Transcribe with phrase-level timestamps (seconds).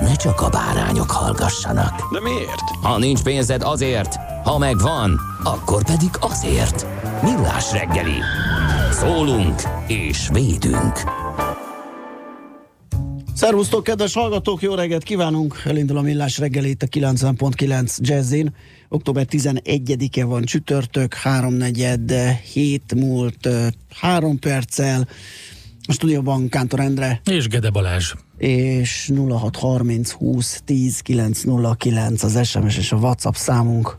[0.00, 2.12] ne csak a bárányok hallgassanak.
[2.12, 2.70] De miért?
[2.82, 6.86] Ha nincs pénzed azért, ha megvan, akkor pedig azért.
[7.22, 8.18] Millás reggeli.
[8.92, 11.24] Szólunk és védünk.
[13.34, 15.62] Szervusztok, kedves hallgatók, jó reggelt kívánunk!
[15.64, 18.54] Elindul a Millás reggeli itt a 90.9 Jazzin.
[18.88, 23.48] Október 11-e van csütörtök, 3.4 hét múlt
[23.94, 25.08] 3 perccel.
[25.86, 28.12] A stúdióban Kántor Endre És Gede Balázs.
[28.38, 33.96] és 0630 20 10 909 az SMS és a WhatsApp számunk.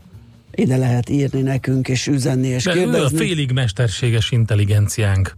[0.54, 3.16] Ide lehet írni nekünk, és üzenni, és De ő a kérdezni.
[3.18, 5.34] félig mesterséges intelligenciánk.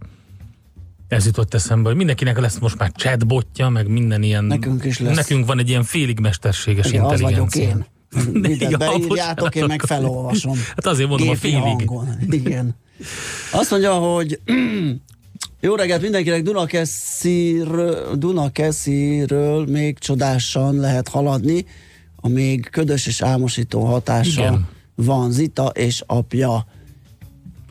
[1.07, 4.43] Ez jutott eszembe, hogy mindenkinek lesz most már chatbotja, meg minden ilyen...
[4.43, 5.15] Nekünk is lesz.
[5.15, 7.63] Nekünk van egy ilyen félig mesterséges Igen, az vagyok intelligencia.
[7.63, 7.85] én.
[8.41, 10.57] Mindent beírjátok, én meg felolvasom.
[10.67, 11.63] Hát azért mondom a Gépi félig.
[11.63, 12.07] hangon.
[12.29, 12.75] Igen.
[13.51, 14.39] Azt mondja, hogy
[15.61, 21.65] jó reggelt mindenkinek Dunakesziről, Dunakesziről még csodásan lehet haladni,
[22.15, 24.67] a még ködös és álmosító hatása Igen.
[24.95, 26.65] van Zita és apja.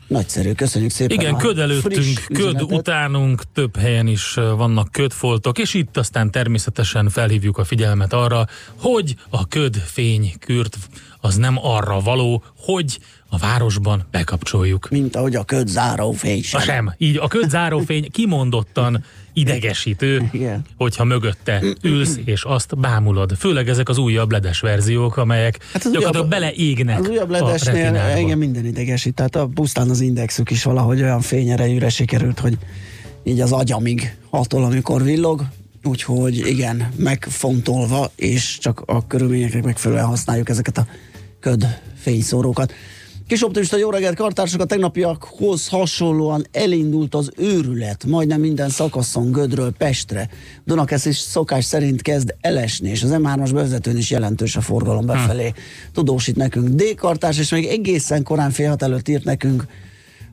[0.07, 1.19] Nagyszerű, köszönjük szépen.
[1.19, 7.57] Igen, köd előttünk, köd utánunk, több helyen is vannak ködfoltok, és itt aztán természetesen felhívjuk
[7.57, 10.77] a figyelmet arra, hogy a köd fénykürt
[11.21, 12.99] az nem arra való, hogy
[13.33, 14.89] a városban bekapcsoljuk.
[14.89, 16.93] Mint ahogy a köd záró fény A sem.
[16.97, 19.03] Így a ködzárófény kimondottan
[19.33, 20.61] idegesítő, Igen.
[20.77, 23.35] hogyha mögötte ülsz és azt bámulod.
[23.37, 27.95] Főleg ezek az újabb ledes verziók, amelyek Hát az gyakorlatilag újabb- beleégnek Az újabb ledesnél
[27.95, 29.13] engem minden idegesít.
[29.13, 32.57] Tehát a, pusztán az indexük is valahogy olyan fényerejűre sikerült, hogy
[33.23, 35.45] így az agyamig hatol, amikor villog.
[35.83, 40.85] Úgyhogy igen, megfontolva, és csak a körülményeknek megfelelően használjuk ezeket a
[41.39, 42.73] köd fényszórókat.
[43.31, 44.61] Kis optimista jó reggelt, kartársak!
[44.61, 50.29] A tegnapiakhoz hasonlóan elindult az őrület, majdnem minden szakaszon Gödről Pestre.
[50.65, 55.53] Dunakesz is szokás szerint kezd elesni, és az M3-as bevezetőn is jelentős a forgalom befelé.
[55.93, 59.65] Tudósít nekünk D-kartárs, és még egészen korán fél hat előtt írt nekünk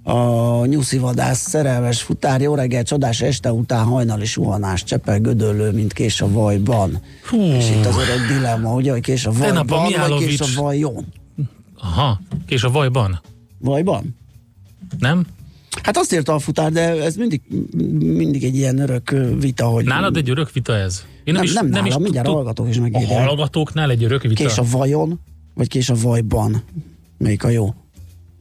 [0.02, 6.20] a nyuszivadász szerelmes futár, jó reggel, csodás este után hajnali suhanás, csepel gödöllő, mint kés
[6.20, 7.02] a vajban.
[7.28, 7.42] Hú.
[7.42, 9.66] És itt az öreg dilemma, ugye, hogy kés a vajban,
[10.08, 11.06] vagy kés a vajon?
[11.80, 13.20] Aha, és a vajban,
[13.58, 14.16] Vajban?
[14.98, 15.26] nem?
[15.82, 17.40] Hát azt írta a futár, de ez mindig,
[17.98, 19.84] mindig egy ilyen örök vita, hogy...
[19.84, 21.04] Nálad egy örök vita ez?
[21.24, 23.26] Én nem, nem, nem nálam, mindjárt tud- hallgatók is A megírják.
[23.26, 24.34] hallgatóknál egy örök vita?
[24.34, 25.20] Kés a vajon,
[25.54, 26.62] vagy kés a vajban?
[27.18, 27.74] Melyik a jó?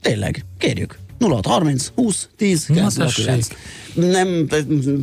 [0.01, 0.99] Tényleg, kérjük.
[1.17, 3.47] 0 30 20 10 Na, 909.
[3.47, 3.57] tessék.
[3.94, 4.28] Nem,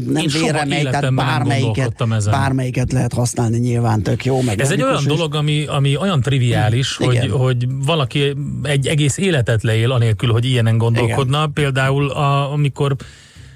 [0.06, 4.42] nem Én soha véremegy, tehát bármelyiket, bármelyiket lehet használni nyilván tök jó.
[4.42, 5.04] Meg Ez egy olyan is.
[5.04, 7.30] dolog, ami, ami olyan triviális, hogy, Igen.
[7.30, 11.38] hogy valaki egy egész életet leél, anélkül, hogy ilyenen gondolkodna.
[11.38, 11.52] Igen.
[11.52, 12.96] Például, a, amikor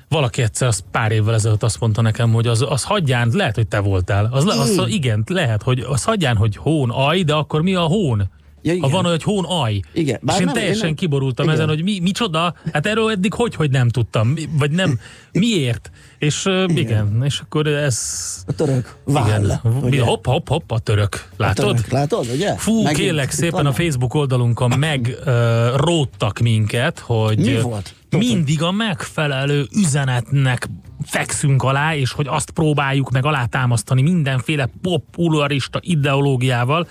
[0.09, 3.67] valaki egyszer az pár évvel ezelőtt azt mondta nekem, hogy az, az hagyján, lehet, hogy
[3.67, 4.29] te voltál.
[4.33, 7.81] Az, le, az, igen, lehet, hogy az hagyján, hogy hón aj, de akkor mi a
[7.83, 8.31] hón?
[8.63, 8.91] Ja, ha igen.
[8.91, 9.81] van olyan, hogy hón aj.
[9.93, 10.19] Igen.
[10.23, 11.57] Bár És én nem- teljesen én nem- kiborultam igen.
[11.57, 14.99] ezen, hogy mi, micsoda, hát erről eddig hogy, hogy nem tudtam, Mi- vagy nem,
[15.33, 15.91] miért?
[16.19, 17.99] És igen, igen és akkor ez...
[18.47, 19.61] A török váll.
[19.87, 20.05] Igen.
[20.05, 21.25] Hopp, hopp, hopp, a török.
[21.31, 21.75] A Látod?
[21.77, 22.55] török, látod, ugye?
[22.57, 23.73] Fú, Megint kérlek szépen a.
[23.73, 27.95] Facebook oldalunkon megróttak minket, hogy Mi volt?
[28.11, 30.69] mindig a megfelelő üzenetnek
[31.05, 36.87] fekszünk alá, és hogy azt próbáljuk meg alátámasztani mindenféle popularista ideológiával.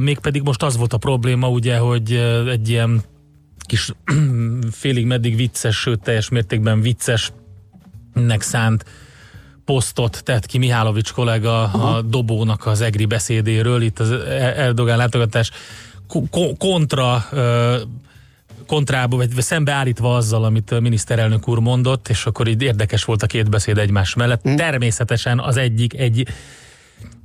[0.00, 2.12] Mégpedig most az volt a probléma, ugye, hogy
[2.48, 3.02] egy ilyen
[3.58, 3.92] kis
[4.70, 7.32] félig meddig vicces, sőt teljes mértékben vicces
[8.14, 8.84] nek szánt
[9.64, 14.10] posztot tett ki Mihálovics kollega a Dobónak az egri beszédéről, itt az
[14.56, 15.50] Erdogán látogatás
[16.06, 17.24] ko- ko- kontra
[18.66, 23.22] kontrába, vagy vagy szembeállítva azzal, amit a miniszterelnök úr mondott, és akkor így érdekes volt
[23.22, 24.42] a két beszéd egymás mellett.
[24.42, 24.54] Hm.
[24.54, 26.28] Természetesen az egyik egy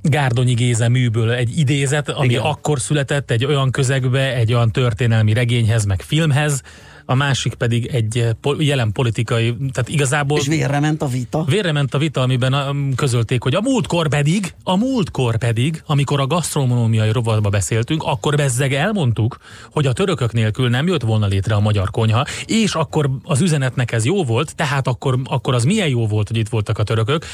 [0.02, 2.42] Gárdonyi Géza műből egy idézet, ami Igen.
[2.42, 6.62] Akkor született egy olyan közegbe, egy olyan történelmi regényhez, meg filmhez,
[7.06, 11.44] a másik pedig egy eh, pol- jelen politikai, tehát igazából És vérre ment a vita.
[11.44, 16.20] Vérre ment a vita, amiben um, közölték, hogy a múltkor pedig, a múltkor pedig, amikor
[16.20, 19.36] a gasztronómiai rovatba beszéltünk, akkor bezzeg elmondtuk,
[19.70, 23.92] hogy a törökök nélkül nem jött volna létre a magyar konyha, és akkor az üzenetnek
[23.92, 27.24] ez jó volt, tehát akkor, akkor az milyen jó volt, hogy itt voltak a törökök.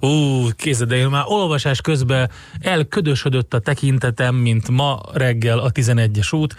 [0.00, 0.08] Ú,
[0.56, 2.30] kézed, de én már olvasás közben
[2.60, 6.54] elködösödött a tekintetem, mint ma reggel a 11-es út,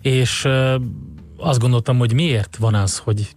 [0.00, 0.74] és uh,
[1.36, 3.28] azt gondoltam, hogy miért van az, hogy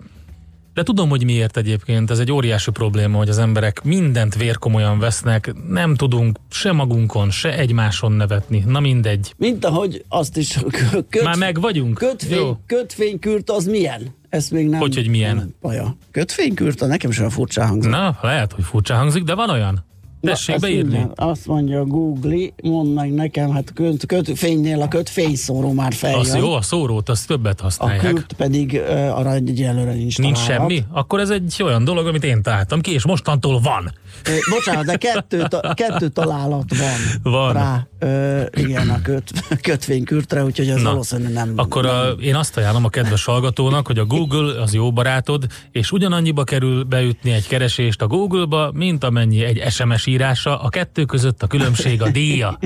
[0.74, 2.10] de tudom, hogy miért egyébként.
[2.12, 7.58] Ez egy óriási probléma, hogy az emberek mindent vérkomolyan vesznek, nem tudunk se magunkon, se
[7.58, 8.64] egymáson nevetni.
[8.68, 9.34] Na mindegy.
[9.38, 10.58] Mint ahogy azt is
[11.10, 11.94] köt, Már meg vagyunk.
[11.98, 12.58] kötfény, Jó.
[12.66, 14.16] kötfénykürt az milyen?
[14.30, 14.80] Ezt még nem.
[14.80, 15.36] Hogy, hogy milyen?
[15.36, 15.96] Nem, Baja.
[16.12, 17.92] Kötfénykürt, nekem olyan furcsa hangzik.
[17.92, 19.86] Na, lehet, hogy furcsa hangzik, de van olyan.
[20.22, 20.90] Tessék ezt beírni.
[20.92, 26.20] minden- Azt mondja a Google, mondd meg nekem, hát köt, kötfénynél a kötfényszóró már feljön.
[26.20, 28.14] Az jó, a szórót, azt többet A használják.
[28.14, 30.60] kürt pedig uh, arra egyelőre nincs Nincs találat.
[30.70, 30.84] semmi?
[30.92, 33.94] Akkor ez egy olyan dolog, amit én találtam ki, és mostantól van.
[34.26, 37.54] Ö, Bocsánat, de kettő, ta, kettő találat van, Van.
[37.54, 37.88] rá.
[38.00, 39.32] Ö, igen, a köt,
[39.62, 41.54] kötvénykürtre, úgyhogy ez Na, valószínűleg nem...
[41.56, 45.46] Akkor nem, a, én azt ajánlom a kedves hallgatónak, hogy a Google az jó barátod,
[45.72, 50.62] és ugyanannyiba kerül beütni egy keresést a Google-ba, mint amennyi egy SMS írása.
[50.62, 52.60] A kettő között a különbség a díja.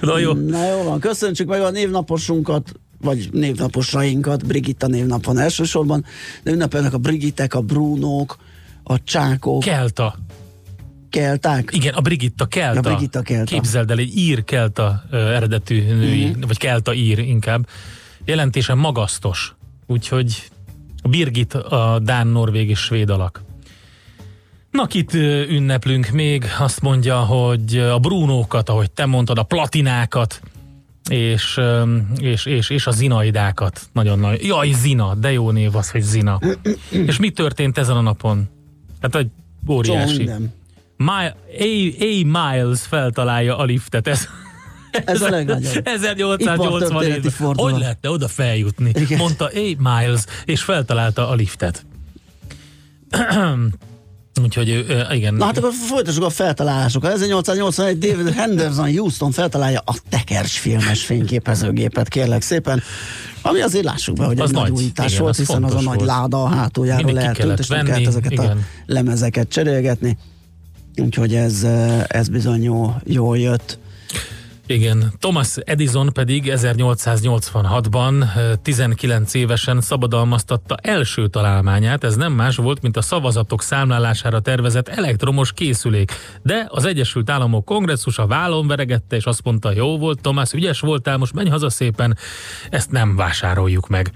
[0.00, 0.32] Na jó.
[0.32, 6.04] Na jó van, köszöntsük meg a névnaposunkat, vagy névnaposainkat, Brigitta névnapon elsősorban,
[6.42, 8.36] de ünnepelnek a Brigittek, a Brunók,
[8.82, 10.18] a Csákok, Kelta.
[11.10, 11.70] Kelták.
[11.72, 12.78] Igen, a Brigitta Kelta.
[12.78, 13.44] A Brigitta Kelta.
[13.44, 16.40] Képzeld el, egy ír Kelta ö, eredetű női, mm.
[16.40, 17.68] vagy Kelta ír inkább.
[18.24, 19.54] Jelentése magasztos.
[19.86, 20.50] Úgyhogy
[21.02, 23.42] a Birgit a Dán, Norvég és Svéd alak.
[24.70, 25.14] Na, kit
[25.48, 26.44] ünneplünk még?
[26.58, 30.40] Azt mondja, hogy a Brunókat, ahogy te mondtad, a platinákat,
[31.10, 31.60] és,
[32.16, 33.80] és, és, és a zinaidákat.
[33.92, 34.44] Nagyon nagy.
[34.44, 36.40] Jaj, Zina, de jó név az, hogy Zina.
[36.90, 38.48] és mi történt ezen a napon?
[39.00, 39.30] Hát egy
[39.68, 40.16] óriási.
[40.16, 40.54] minden.
[40.96, 41.26] My,
[41.58, 42.24] A, A.
[42.24, 44.06] Miles feltalálja a liftet.
[44.06, 44.28] Ez,
[45.04, 45.80] Ez a legnagyobb.
[45.84, 47.70] 1887 Ipartörténeti fordulat.
[47.70, 48.90] Hogy lehetne oda feljutni?
[48.94, 49.18] Igen.
[49.18, 49.74] Mondta A.
[49.78, 51.86] Miles, és feltalálta a liftet.
[54.42, 55.34] Úgyhogy igen.
[55.34, 57.12] Na hát akkor folytassuk a feltalálásokat.
[57.12, 62.82] 1881 David Henderson Houston feltalálja a tekercs filmes fényképezőgépet, kérlek szépen.
[63.42, 64.78] Ami azért lássuk be, hogy Az egy nagy nagy.
[64.80, 68.06] újítás Igen, volt, az hiszen az a nagy láda a hátuljáról kellett és nem kellett
[68.06, 68.64] ezeket a igen.
[68.86, 70.16] lemezeket cserélgetni.
[70.96, 71.66] Úgyhogy ez,
[72.08, 73.78] ez bizony jó, jól jött.
[74.70, 82.82] Igen, Thomas Edison pedig 1886-ban ö, 19 évesen szabadalmaztatta első találmányát, ez nem más volt,
[82.82, 86.12] mint a szavazatok számlálására tervezett elektromos készülék.
[86.42, 91.16] De az Egyesült Államok kongresszusa vállon veregette, és azt mondta, jó volt, Thomas, ügyes voltál,
[91.16, 92.16] most menj haza szépen,
[92.70, 94.12] ezt nem vásároljuk meg.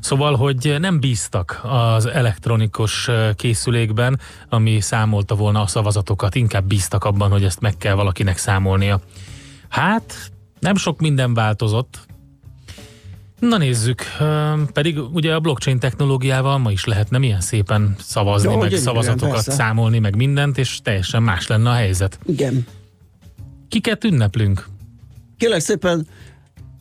[0.00, 7.30] Szóval, hogy nem bíztak az elektronikus készülékben, ami számolta volna a szavazatokat, inkább bíztak abban,
[7.30, 9.00] hogy ezt meg kell valakinek számolnia.
[9.72, 12.06] Hát, nem sok minden változott.
[13.38, 14.02] Na nézzük,
[14.72, 19.50] pedig ugye a blockchain technológiával ma is lehetne milyen szépen szavazni, Jó, meg szavazatokat persze.
[19.52, 22.18] számolni, meg mindent, és teljesen más lenne a helyzet.
[22.26, 22.66] Igen.
[23.68, 24.68] Kiket ünneplünk?
[25.36, 26.06] Kérlek szépen,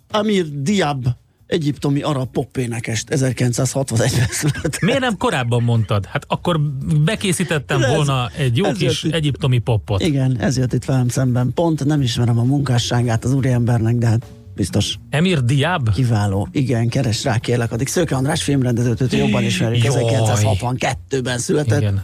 [0.10, 1.06] Amir Diab,
[1.51, 4.79] egyiptomi arab popénekest 1961-ben született.
[4.79, 6.05] Miért nem korábban mondtad?
[6.05, 6.60] Hát akkor
[7.03, 10.01] bekészítettem Ez- volna egy jó kis jött egyiptomi poppot.
[10.01, 11.51] Igen, ez jött itt velem szemben.
[11.53, 15.93] Pont nem ismerem a munkásságát az úriembernek, de hát biztos Emir Diab?
[15.93, 16.48] kiváló.
[16.51, 17.72] Igen, keres rá kérlek.
[17.72, 19.84] Addig Szőke András filmrendezőt őt jobban ismerjük.
[19.84, 20.03] Jaj.
[20.08, 21.81] 1962-ben született.
[21.81, 22.03] Igen.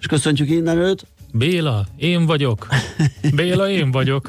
[0.00, 1.06] És köszöntjük innen őt.
[1.32, 2.68] Béla, én vagyok.
[3.34, 4.28] Béla, én vagyok.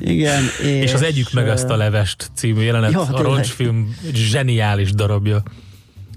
[0.00, 0.42] Igen.
[0.62, 5.42] És, És az Együk meg ezt a levest című jelenet, Ja, a roncsfilm zseniális darabja.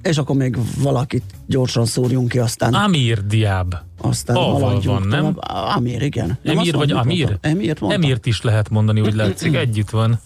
[0.02, 3.76] És akkor még valakit gyorsan szúrjunk ki, aztán, Amir Diab.
[4.02, 5.20] aztán Aval van, nem?
[5.34, 5.38] tovább.
[5.76, 6.38] Amir, igen.
[6.42, 7.26] Nem Emir vagy Amir?
[7.28, 7.48] mondta?
[7.48, 8.00] Emirt mondta.
[8.02, 10.20] Emirt is lehet mondani, úgy látszik, együtt van.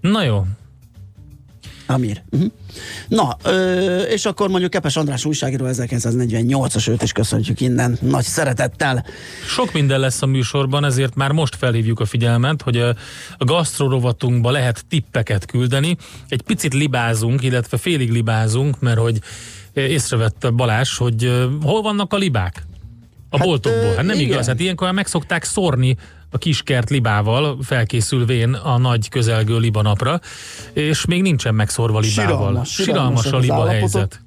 [0.00, 0.46] Na jó,
[1.90, 2.22] Amir.
[2.30, 2.50] Uh-huh.
[3.08, 9.04] Na, ö, és akkor mondjuk Kepes András újságíró 1948-as őt is köszöntjük innen nagy szeretettel.
[9.46, 12.88] sok minden lesz a műsorban, ezért már most felhívjuk a figyelmet, hogy a,
[13.36, 15.96] a gasztrorovatunkba lehet tippeket küldeni.
[16.28, 19.20] Egy picit libázunk, illetve félig libázunk, mert hogy
[19.72, 22.66] észrevette Balázs, hogy hol vannak a libák?
[23.30, 23.94] A Hát, boltokból.
[23.94, 24.30] Hát nem igen.
[24.30, 25.96] igaz, hát ilyenkor meg szokták szórni
[26.30, 30.20] a kiskert libával, felkészülvén a nagy közelgő libanapra,
[30.72, 32.36] és még nincsen megszórva libával.
[32.36, 34.20] Siralmas, siralmas Siralmas a liba helyzet.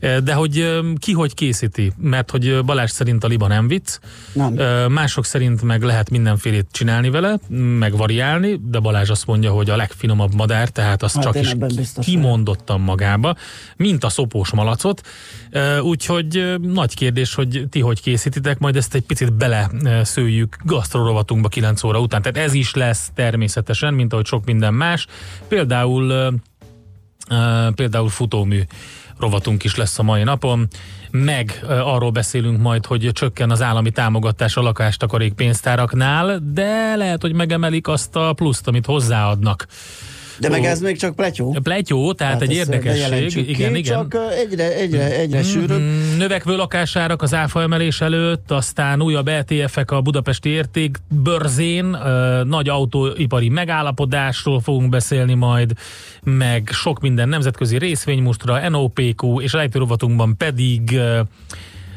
[0.00, 3.98] De hogy ki hogy készíti, mert hogy Balázs szerint a liba nem vicc,
[4.32, 4.54] Nem.
[4.92, 7.38] Mások szerint meg lehet mindenfélét csinálni vele,
[7.78, 11.54] meg variálni, de Balázs azt mondja, hogy a legfinomabb madár, tehát az Hát csak is
[12.00, 13.36] kimondottan magába,
[13.76, 15.06] mint a szopós malacot.
[15.80, 19.70] Úgyhogy nagy kérdés, hogy ti hogy készítitek, majd ezt egy picit bele
[20.02, 22.22] szőjük gasztrorovatunkba 9 óra után.
[22.22, 25.06] Tehát ez is lesz természetesen, mint ahogy sok minden más.
[25.48, 26.34] Például
[27.74, 28.62] például futómű
[29.18, 30.68] rovatunk is lesz a mai napon,
[31.10, 37.32] meg arról beszélünk majd, hogy csökken az állami támogatás a lakástakarék pénztáraknál, de lehet, hogy
[37.32, 39.66] megemelik azt a pluszt, amit hozzáadnak.
[40.38, 41.56] De meg ez még csak pletyó.
[41.62, 43.48] Pletyó, tehát egy ezt, ne érdekesség.
[43.48, 43.82] Igen, ki, igen.
[43.82, 45.80] Csak ö, egyre, egyre, egyre sűrűbb.
[45.80, 52.68] Mm, Növekvő lakásárak az áfa emelés előtt, aztán újabb ETF-ek a budapesti értékbörzén, ö, nagy
[52.68, 55.72] autóipari megállapodásról fogunk beszélni majd,
[56.22, 59.58] meg sok minden nemzetközi részvénymustra, NOPQ, és a
[60.36, 61.00] pedig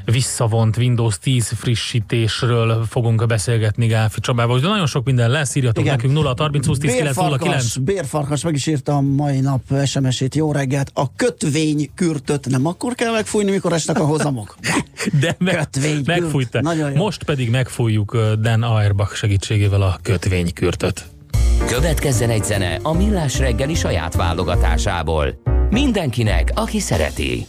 [0.09, 4.59] visszavont Windows 10 frissítésről fogunk beszélgetni Gáfi Csabával.
[4.59, 5.95] De nagyon sok minden lesz, írjatok Igen.
[5.95, 7.39] nekünk 0 30 20 10 9 0 9.
[7.39, 10.35] Bérfarkas, bérfarkas meg is írta a mai nap SMS-ét.
[10.35, 10.91] Jó reggelt.
[10.93, 14.55] A kötvény kürtöt nem akkor kell megfújni, mikor esnek a hozamok.
[15.21, 16.61] De meg, Kötvény, megfújta.
[16.61, 16.95] Nagyon jó.
[16.95, 21.05] Most pedig megfújjuk Dan Auerbach segítségével a kötvénykürtöt.
[21.67, 25.41] Következzen egy zene a Millás reggeli saját válogatásából.
[25.69, 27.47] Mindenkinek, aki szereti.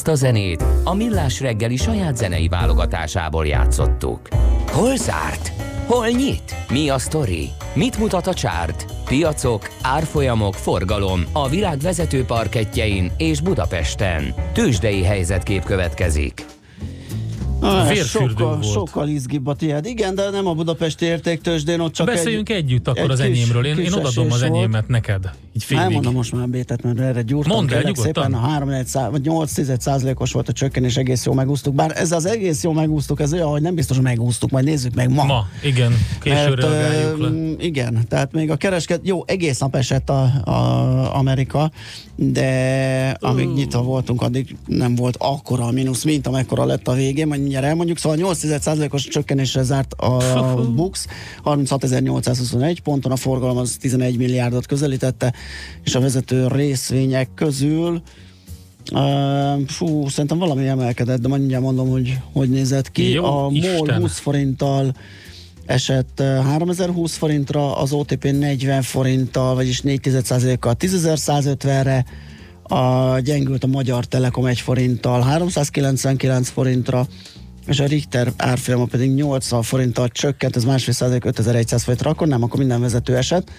[0.00, 4.28] Ezt a zenét a Millás reggeli saját zenei válogatásából játszottuk.
[4.70, 5.52] Hol zárt?
[5.86, 6.54] Hol nyit?
[6.70, 7.48] Mi a sztori?
[7.74, 8.84] Mit mutat a csárt?
[9.04, 14.34] Piacok, árfolyamok, forgalom a világ vezető parketjein és Budapesten.
[14.52, 16.44] Tősdei helyzetkép következik.
[17.60, 18.72] Ah, Vérfürdő sokkal, volt.
[18.72, 19.84] sokkal izgibb a tiéd.
[19.84, 23.28] Igen, de nem a budapesti értéktősdén, ott csak Beszéljünk egy, együtt akkor egy az kis-
[23.28, 23.66] enyémről.
[23.66, 24.42] Én, én odadom az volt.
[24.42, 25.30] enyémet neked.
[25.52, 25.82] Így félig.
[25.82, 27.56] Elmondom most már bétet, mert erre gyúrtam.
[27.56, 28.70] Mondd el, szépen, a 3
[29.10, 31.74] vagy 8 százalékos volt a csökkenés, egész jól megúsztuk.
[31.74, 34.94] Bár ez az egész jól megúsztuk, ez olyan, hogy nem biztos, hogy megúsztuk, majd nézzük
[34.94, 35.24] meg ma.
[35.24, 37.28] Ma, igen, későn reagáljuk le.
[37.58, 41.70] igen, tehát még a keresket, jó, egész nap esett a, a Amerika,
[42.16, 47.26] de amíg nyitva voltunk, addig nem volt akkora a mínusz, mint amekkora lett a végén,
[47.26, 50.16] majd mindjárt elmondjuk, szóval 8%-os csökkenésre zárt a
[50.74, 51.06] Bux,
[51.44, 55.34] 36.821 ponton, a forgalom az 11 milliárdot közelítette,
[55.84, 58.02] és a vezető részvények közül
[58.92, 63.10] Uh, fú, szerintem valami emelkedett, de majd mindjárt mondom, hogy hogy nézett ki.
[63.10, 64.00] Jó, a MOL Isten.
[64.00, 64.94] 20 forinttal
[65.66, 72.04] esett uh, 3020 forintra, az OTP 40 forinttal, vagyis 4,1%-kal 10.150-re,
[72.62, 77.06] a, gyengült a Magyar Telekom 1 forinttal 399 forintra,
[77.66, 82.42] és a Richter árfolyama pedig 80 forinttal csökkent, ez másfél százalék 5100 forintra, akkor nem,
[82.42, 83.50] akkor minden vezető esett.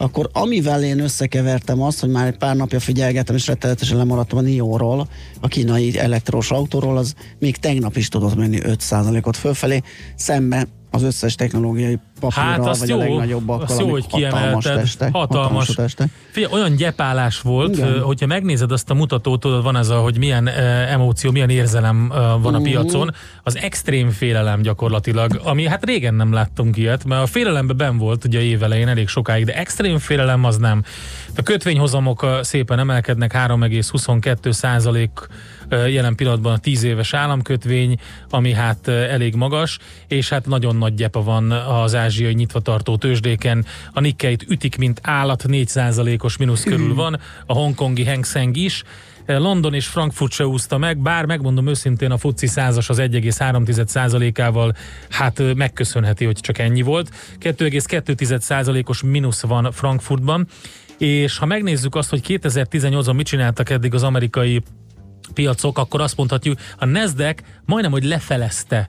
[0.00, 4.40] Akkor amivel én összekevertem azt, hogy már egy pár napja figyelgetem, és rettenetesen lemaradtam a
[4.40, 5.08] NIO-ról,
[5.40, 8.84] a kínai elektrós autóról, az még tegnap is tudott menni 5
[9.22, 9.82] ot fölfelé,
[10.14, 15.12] szembe az összes technológiai papírral, Hát vagy jó, a legnagyobbakkal, azt jó, hogy hatalmas testek.
[15.12, 15.66] Hatalmas.
[15.68, 16.08] testek.
[16.30, 18.00] Figyelj, olyan gyepálás volt, Igen.
[18.00, 22.06] Hogyha megnézed azt a mutatót, tudod, van ez a, hogy milyen uh, emóció, milyen érzelem
[22.10, 22.54] uh, van Mhm.
[22.54, 27.76] a piacon, az extrém félelem gyakorlatilag, ami hát régen nem láttunk ilyet, mert a félelemben
[27.76, 30.82] ben volt ugye évelején elég sokáig, de extrém félelem az nem.
[31.36, 35.10] A kötvényhozamok szépen emelkednek, 3,22 százalék
[35.70, 37.96] jelen pillanatban a 10 éves államkötvény,
[38.28, 39.78] ami hát elég magas,
[40.08, 43.64] és hát nagyon nagy gyepa van az ázsiai nyitvatartó tőzsdéken.
[43.92, 48.82] A Nikkei-t ütik, mint állat, 4%-os mínusz körül van, a hongkongi Hang Seng is.
[49.26, 54.76] London és Frankfurt se úszta meg, bár megmondom őszintén a FUCI százas az 1,3%-ával
[55.08, 57.10] hát megköszönheti, hogy csak ennyi volt.
[57.40, 60.46] 2,2%-os mínusz van Frankfurtban,
[60.98, 64.62] és ha megnézzük azt, hogy 2018-ban mit csináltak eddig az amerikai
[65.32, 68.88] piacok, akkor azt mondhatjuk, a Nasdaq majdnem, hogy lefelezte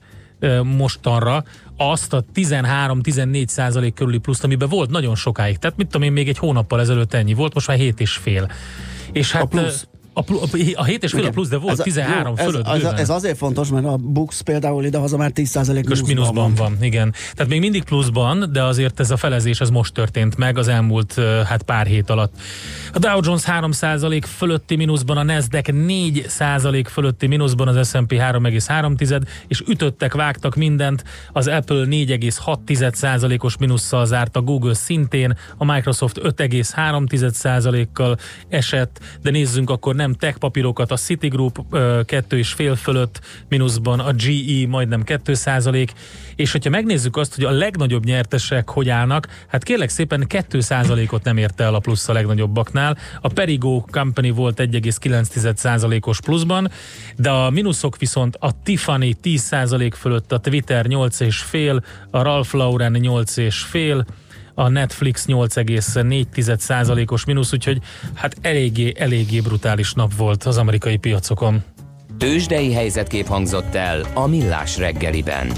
[0.63, 1.43] mostanra
[1.77, 5.57] azt a 13-14 százalék körüli pluszt, amiben volt nagyon sokáig.
[5.57, 7.99] Tehát mit tudom én, még egy hónappal ezelőtt ennyi volt, most már 7
[9.11, 9.87] és hát, plusz.
[10.13, 12.67] A, pl- a 7 és fél a plusz, de volt Ez a- 13 jó, fölött
[12.67, 12.95] ez, bőven.
[12.95, 17.13] ez azért fontos, mert a Bux például idehaza már 10% Most mínuszban van, igen.
[17.33, 21.13] Tehát még mindig pluszban, de azért ez a felezés ez most történt meg az elmúlt
[21.45, 22.33] hát pár hét alatt.
[22.93, 29.63] A Dow Jones 3% fölötti mínuszban, a Nasdaq 4% fölötti mínuszban, az S&P 3,3 és
[29.67, 31.03] ütöttek, vágtak mindent.
[31.33, 38.17] Az Apple 4,6%-os mínusszal zárt, a Google szintén, a Microsoft 5,3%-kal
[38.49, 44.67] esett, de nézzünk akkor nem tech papírokat, a Citigroup ö, 2,5 fölött mínuszban, a GE
[44.67, 45.89] majdnem 2%
[46.35, 50.59] és hogyha megnézzük azt, hogy a legnagyobb nyertesek hogy állnak, hát kérlek szépen 2
[51.09, 52.97] ot nem érte el a plusz a legnagyobbaknál.
[53.21, 56.71] A Perigo Company volt 1,9 os pluszban,
[57.15, 64.05] de a mínuszok viszont a Tiffany 10% fölött, a Twitter 8,5, a Ralph Lauren 8,5,
[64.61, 67.79] a Netflix 8,4 os mínusz, úgyhogy
[68.13, 71.63] hát eléggé, eléggé brutális nap volt az amerikai piacokon.
[72.17, 75.51] Tőzsdei helyzetkép hangzott el a Millás reggeliben.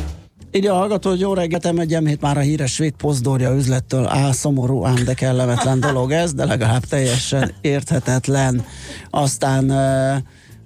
[0.51, 4.31] Ide a hallgató, hogy jó reggelt, M1 hét már a híres svéd pozdorja üzlettől áll,
[4.31, 8.65] szomorú, ám de kellemetlen dolog ez, de legalább teljesen érthetetlen.
[9.09, 10.17] Aztán eh,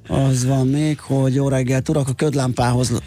[0.08, 3.02] az van még, hogy jó reggelt, urak, a ködlámpához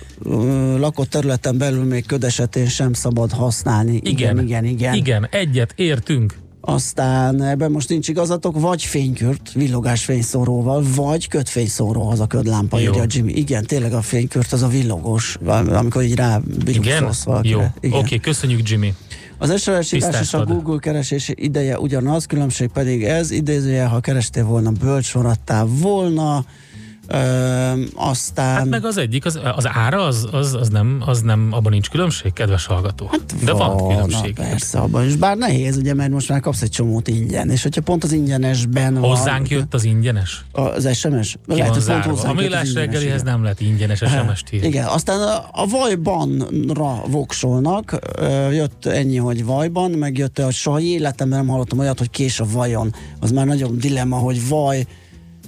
[0.77, 4.01] lakott területen belül még köd esetén sem szabad használni.
[4.05, 4.95] Igen, igen, igen.
[4.95, 6.35] Igen, egyet értünk.
[6.61, 12.91] Aztán ebben most nincs igazatok, vagy fénykürt, villogás fényszóróval, vagy kötfényszóró az a ködlámpa, Jó.
[12.91, 13.33] írja Jimmy.
[13.33, 17.11] Igen, tényleg a fénykürt az a villogós, amikor így rá Igen?
[17.25, 17.55] valakire.
[17.55, 17.99] Jó, oké, Igen.
[17.99, 18.95] okay, köszönjük Jimmy.
[19.39, 20.45] Az SRS írás és a.
[20.45, 26.45] Google keresési ideje ugyanaz, különbség pedig ez, idézője, ha kerestél volna, bölcs maradtál volna,
[27.13, 28.55] Ö, aztán...
[28.55, 31.89] Hát meg az egyik, az, az ára, az, az, az, nem, az nem, abban nincs
[31.91, 33.09] különbség, kedves hallgató.
[33.11, 34.37] Hát De van különbség.
[34.37, 35.17] Na, persze, abban is.
[35.17, 38.97] Bár nehéz, ugye, mert most már kapsz egy csomót ingyen, és hogyha pont az ingyenesben
[38.97, 39.59] Hozzánk van...
[39.59, 40.45] jött az ingyenes?
[40.53, 41.33] Az SMS?
[41.33, 42.11] Ki van hogy pont zárva.
[42.11, 44.67] A hozzánk millás reggelihez nem lehet ingyenes SMS-t írni.
[44.67, 47.99] Igen, aztán a, a Vajbanra voksolnak,
[48.51, 52.47] jött ennyi, hogy Vajban, meg jött, hogy soha életemben nem hallottam olyat, hogy kés a
[52.53, 52.95] vajon.
[53.21, 54.87] Az már nagyon dilemma, hogy vaj,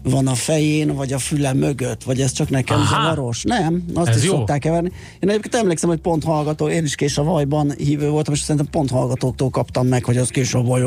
[0.02, 2.86] van a fején, vagy a füle mögött, vagy ez csak nekem Aha.
[3.02, 3.42] zavaros.
[3.42, 4.30] Nem, azt Ez is jó.
[4.34, 4.92] szokták keverni.
[5.20, 8.66] Én egyébként emlékszem, hogy pont hallgató, én is kés a vajban hívő voltam, és szerintem
[8.70, 10.82] pont hallgatóktól kaptam meg, hogy az kés a vaj,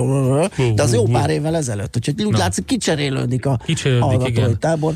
[0.75, 2.37] de az jó pár évvel ezelőtt, úgyhogy úgy Na.
[2.37, 4.59] látszik, kicserélődik a Kicserélődik, hallgatói igen.
[4.59, 4.93] tábor,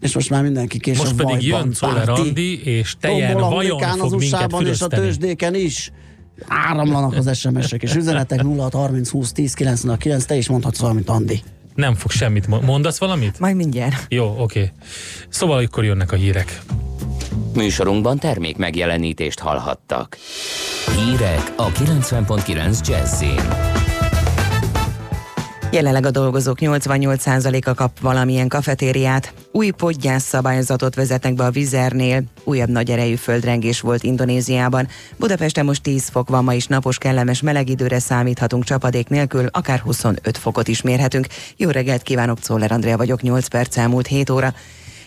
[0.00, 2.08] és most már mindenki kés Most pedig jön Czoller.
[2.08, 5.92] Andi, és tejen vajon fog az minket és a tőzsdéken is.
[6.46, 11.42] Áramlanak az SMS-ek és üzenetek 0 30 20 10 9 te is mondhatsz valamit, Andi.
[11.74, 13.38] Nem fog semmit mo- Mondasz valamit?
[13.38, 14.06] Majd mindjárt.
[14.08, 14.72] Jó, oké.
[15.28, 16.60] Szóval akkor jönnek a hírek.
[17.54, 20.16] Műsorunkban termék megjelenítést hallhattak.
[20.96, 23.81] Hírek a 90.9 Jazzin.
[25.72, 29.34] Jelenleg a dolgozók 88%-a kap valamilyen kafetériát.
[29.52, 32.22] Új podgyász szabályzatot vezetnek be a vizernél.
[32.44, 34.88] Újabb nagy erejű földrengés volt Indonéziában.
[35.16, 39.78] Budapesten most 10 fok van, ma is napos kellemes meleg időre számíthatunk csapadék nélkül, akár
[39.78, 41.26] 25 fokot is mérhetünk.
[41.56, 44.54] Jó reggelt kívánok, Czoller Andrea vagyok, 8 perc elmúlt 7 óra.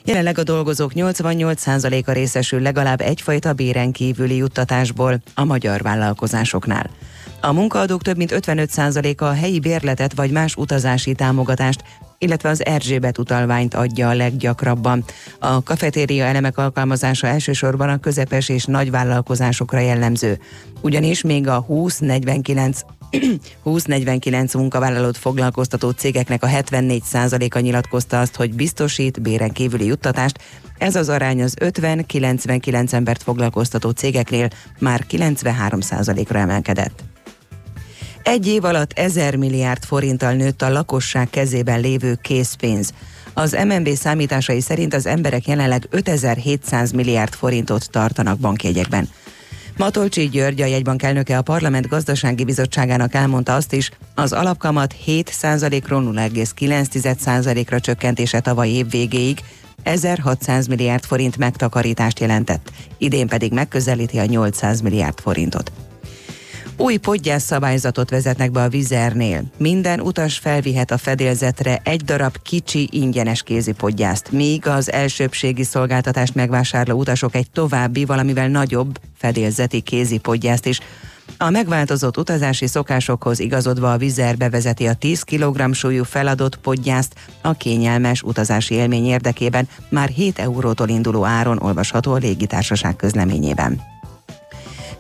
[0.04, 6.89] Jelenleg a dolgozók 88%-a részesül legalább egyfajta béren kívüli juttatásból a magyar vállalkozásoknál.
[7.41, 11.84] A munkaadók több mint 55%-a a helyi bérletet vagy más utazási támogatást,
[12.17, 15.04] illetve az Erzsébet utalványt adja a leggyakrabban.
[15.39, 20.39] A kafetéria elemek alkalmazása elsősorban a közepes és nagy vállalkozásokra jellemző.
[20.82, 22.82] Ugyanis még a 20-49
[23.65, 30.39] 20-49 munkavállalót foglalkoztató cégeknek a 74%-a nyilatkozta azt, hogy biztosít béren kívüli juttatást.
[30.78, 34.48] Ez az arány az 50-99 embert foglalkoztató cégeknél
[34.80, 37.05] már 93%-ra emelkedett.
[38.26, 42.94] Egy év alatt 1000 milliárd forinttal nőtt a lakosság kezében lévő készpénz.
[43.34, 49.10] Az MNB számításai szerint az emberek jelenleg 5700 milliárd forintot tartanak bankjegyekben.
[49.78, 56.14] Matolcsi György, a jegybank elnöke a Parlament Gazdasági Bizottságának elmondta azt is, az alapkamat 7%-ról
[56.16, 59.40] 0,9%-ra csökkentése tavaly év végéig
[59.84, 65.72] 1600 milliárd forint megtakarítást jelentett, idén pedig megközelíti a 800 milliárd forintot.
[66.78, 69.44] Új podgyász szabályzatot vezetnek be a vizernél.
[69.58, 76.36] Minden utas felvihet a fedélzetre egy darab kicsi ingyenes kézi podgyászt, míg az elsőbségi szolgáltatást
[76.36, 80.80] megvásárló utasok egy további, valamivel nagyobb fedélzeti kézi podgyászt is.
[81.38, 87.54] A megváltozott utazási szokásokhoz igazodva a vizer bevezeti a 10 kg súlyú feladott podgyászt a
[87.54, 93.94] kényelmes utazási élmény érdekében már 7 eurótól induló áron olvasható a légitársaság közleményében.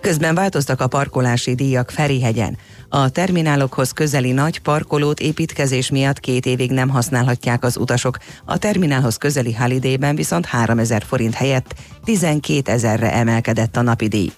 [0.05, 2.57] Közben változtak a parkolási díjak Ferihegyen.
[2.89, 8.17] A terminálokhoz közeli nagy parkolót építkezés miatt két évig nem használhatják az utasok.
[8.45, 14.31] A terminálhoz közeli Halidében viszont 3000 forint helyett 12 ezerre emelkedett a napi díj.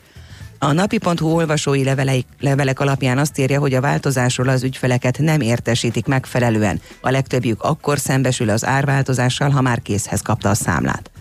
[0.60, 6.06] A napi.hu olvasói levelei, levelek alapján azt írja, hogy a változásról az ügyfeleket nem értesítik
[6.06, 6.82] megfelelően.
[7.01, 11.12] A legtöbbjük akkor szembesül az árváltozással, ha már készhez kapta a számlát.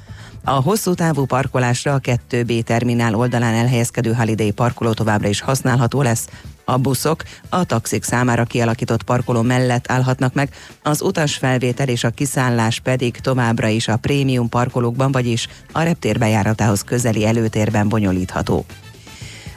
[0.49, 6.29] A hosszú távú parkolásra a 2B terminál oldalán elhelyezkedő Holiday parkoló továbbra is használható lesz.
[6.65, 10.49] A buszok a taxik számára kialakított parkoló mellett állhatnak meg,
[10.83, 16.83] az utasfelvétel és a kiszállás pedig továbbra is a prémium parkolókban, vagyis a reptér bejáratához
[16.83, 18.65] közeli előtérben bonyolítható.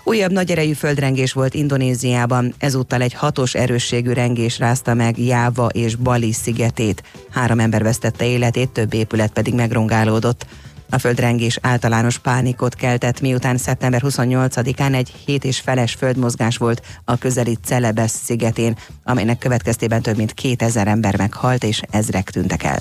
[0.03, 5.95] Újabb nagy erejű földrengés volt Indonéziában, ezúttal egy hatos erősségű rengés rázta meg Jáva és
[5.95, 7.03] Bali szigetét.
[7.29, 10.45] Három ember vesztette életét, több épület pedig megrongálódott.
[10.89, 17.17] A földrengés általános pánikot keltett, miután szeptember 28-án egy hét és feles földmozgás volt a
[17.17, 22.79] közeli Celebes szigetén, amelynek következtében több mint 2000 ember meghalt és ezrek tűntek el.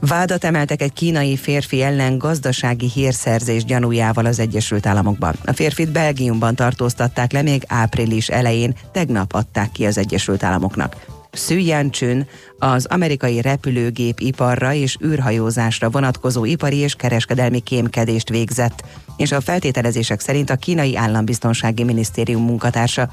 [0.00, 5.34] Vádat emeltek egy kínai férfi ellen gazdasági hírszerzés gyanújával az Egyesült Államokban.
[5.44, 11.17] A férfit Belgiumban tartóztatták le még április elején, tegnap adták ki az Egyesült Államoknak.
[11.48, 12.26] Yanchun
[12.58, 18.84] az amerikai repülőgép iparra és űrhajózásra vonatkozó ipari és kereskedelmi kémkedést végzett,
[19.16, 23.10] és a feltételezések szerint a kínai állambiztonsági minisztérium munkatársa.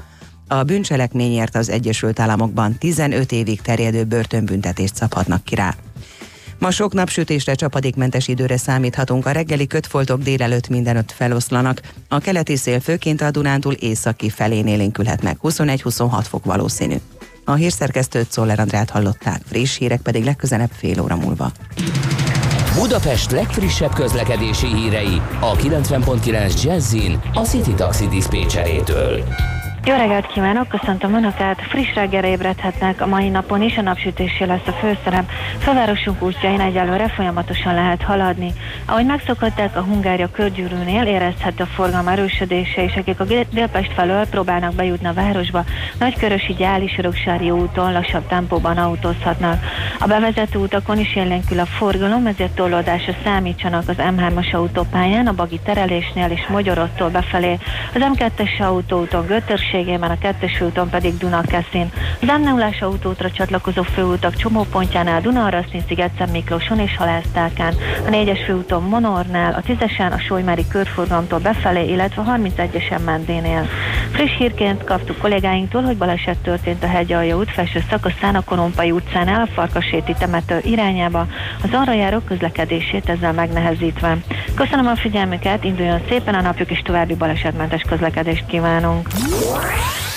[0.48, 5.74] A bűncselekményért az Egyesült Államokban 15 évig terjedő börtönbüntetést szabhatnak ki rá.
[6.58, 9.26] Ma sok napsütésre, csapadékmentes időre számíthatunk.
[9.26, 11.80] A reggeli kötfoltok délelőtt mindenütt feloszlanak.
[12.08, 15.36] A keleti szél főként a Dunántúl északi felén élénkülhet meg.
[15.42, 16.96] 21-26 fok valószínű.
[17.44, 21.52] A hírszerkesztőt Szoller Andrát hallották, friss hírek pedig legközelebb fél óra múlva.
[22.74, 29.24] Budapest legfrissebb közlekedési hírei a 90.9 Jazzin a City Taxi Dispécsejétől.
[29.86, 31.62] Jó reggelt kívánok, köszöntöm Önöket!
[31.62, 35.26] Friss reggelre ébredhetnek a mai napon is, a napsütésé lesz a főszerem.
[35.58, 38.52] Fővárosunk útjain egyelőre folyamatosan lehet haladni.
[38.84, 44.26] Ahogy megszokhatták a Hungária körgyűrűnél, érezhető a forgalom erősödése, és akik a Dél- Délpest felől
[44.26, 45.64] próbálnak bejutni a városba,
[45.98, 49.62] Nagykörösi Gyáli Soroksári úton lassabb tempóban autózhatnak.
[49.98, 55.60] A bevezető utakon is élénkül a forgalom, ezért torlódásra számítsanak az M3-as autópályán, a Bagi
[55.64, 57.58] terelésnél és Magyarottól befelé,
[57.94, 59.26] az M2-es autóúton
[59.76, 61.90] Götörségében, a 2-es főúton pedig Dunakeszin.
[62.20, 67.74] Az m 0 autótra csatlakozó főútak csomópontjánál Dunaharasztin, Sziget Miklóson és Halásztálkán,
[68.06, 73.68] a 4-es főúton Monornál, a 10-esen a Solymári körforgalomtól befelé, illetve a 31-esen Mendénél.
[74.12, 79.40] Friss hírként kaptuk kollégáinktól, hogy baleset történt a Hegyalja út felső szakaszán a Kolompai utcánál
[79.40, 81.26] a Farkaséti temető irányába,
[81.62, 84.16] az arra járó közlekedését ezzel megnehezítve.
[84.54, 89.08] Köszönöm a figyelmüket, induljon szépen a napjuk és további balesetmentes közlekedést kívánunk.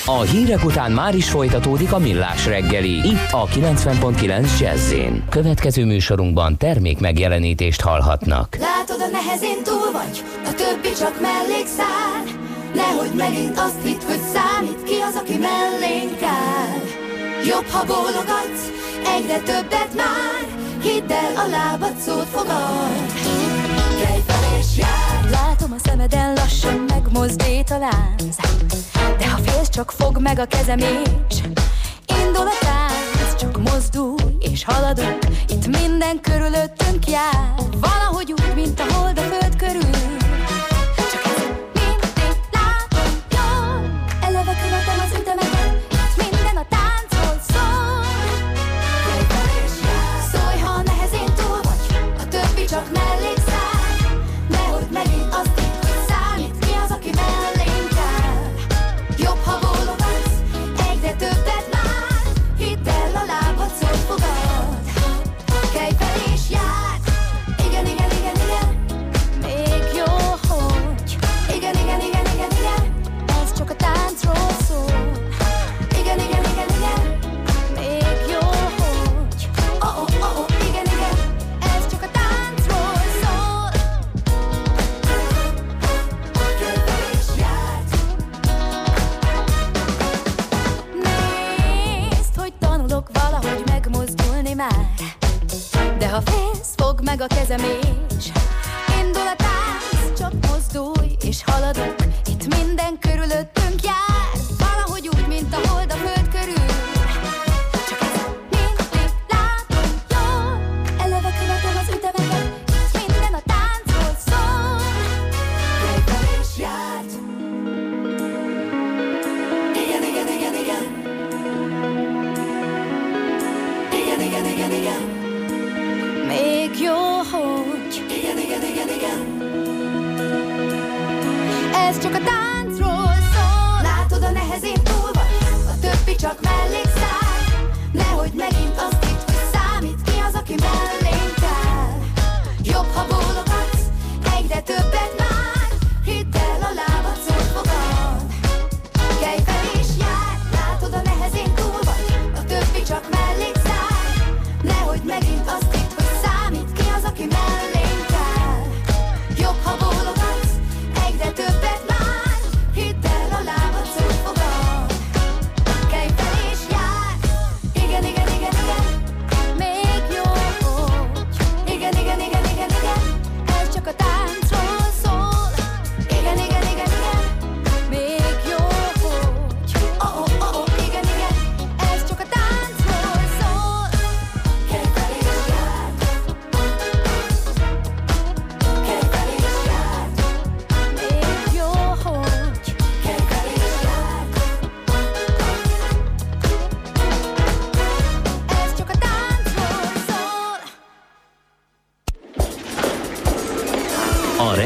[0.06, 4.94] A hírek után már is folytatódik a millás reggeli, itt a 90.9 jazz
[5.30, 8.58] Következő műsorunkban termék megjelenítést hallhatnak.
[8.60, 12.24] Látod, a nehezén túl vagy, a többi csak mellékszál.
[12.74, 16.82] Nehogy megint azt hidd, hogy számít ki az, aki mellénk áll.
[17.46, 18.64] Jobb, ha bólogatsz,
[19.16, 20.44] egyre többet már,
[20.82, 23.06] hidd el, a lábad szót fogad.
[24.02, 24.22] Kelj
[24.60, 25.09] és jár,
[25.84, 28.36] szemeden lassan megmozdít a lánc.
[29.18, 31.42] De ha félsz, csak fog meg a kezem és
[32.06, 35.18] Indul a tánc, csak mozdulj és haladunk.
[35.48, 37.54] Itt minden körülöttünk jár.
[37.80, 39.49] Valahogy úgy, mint a hold a föld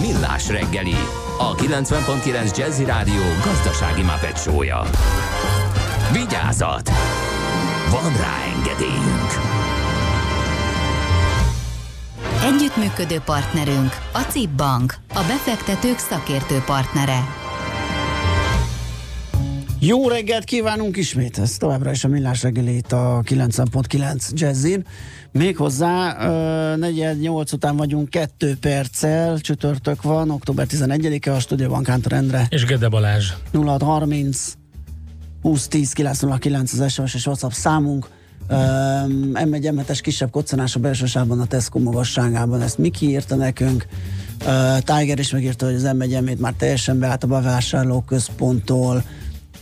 [0.00, 0.96] Millás reggeli,
[1.38, 4.82] a 90.9 Jazzy Rádió gazdasági mapetsója.
[6.12, 6.90] Vigyázat!
[7.90, 9.30] Van rá engedélyünk!
[12.44, 17.41] Együttműködő partnerünk a CIP Bank, a befektetők szakértő partnere.
[19.84, 24.84] Jó reggelt kívánunk ismét, ez továbbra is a Millás reggeli itt a 90.9 Jazzin.
[25.32, 26.16] Méghozzá
[26.72, 32.46] uh, 48 után vagyunk, 2 perccel, csütörtök van, október 11-e, a stúdióban Kántor Endre.
[32.48, 33.32] És Gede Balázs.
[33.52, 34.52] 0630
[35.42, 38.08] 20 10 909 az SMS és WhatsApp számunk.
[38.50, 42.60] Um, M1 kisebb koccanás a belső sávban a Tesco magasságában.
[42.60, 43.86] Ezt Miki írta nekünk.
[44.44, 49.04] Uh, Tiger is megírta, hogy az M1 már teljesen beállt a bevásárlóközponttól.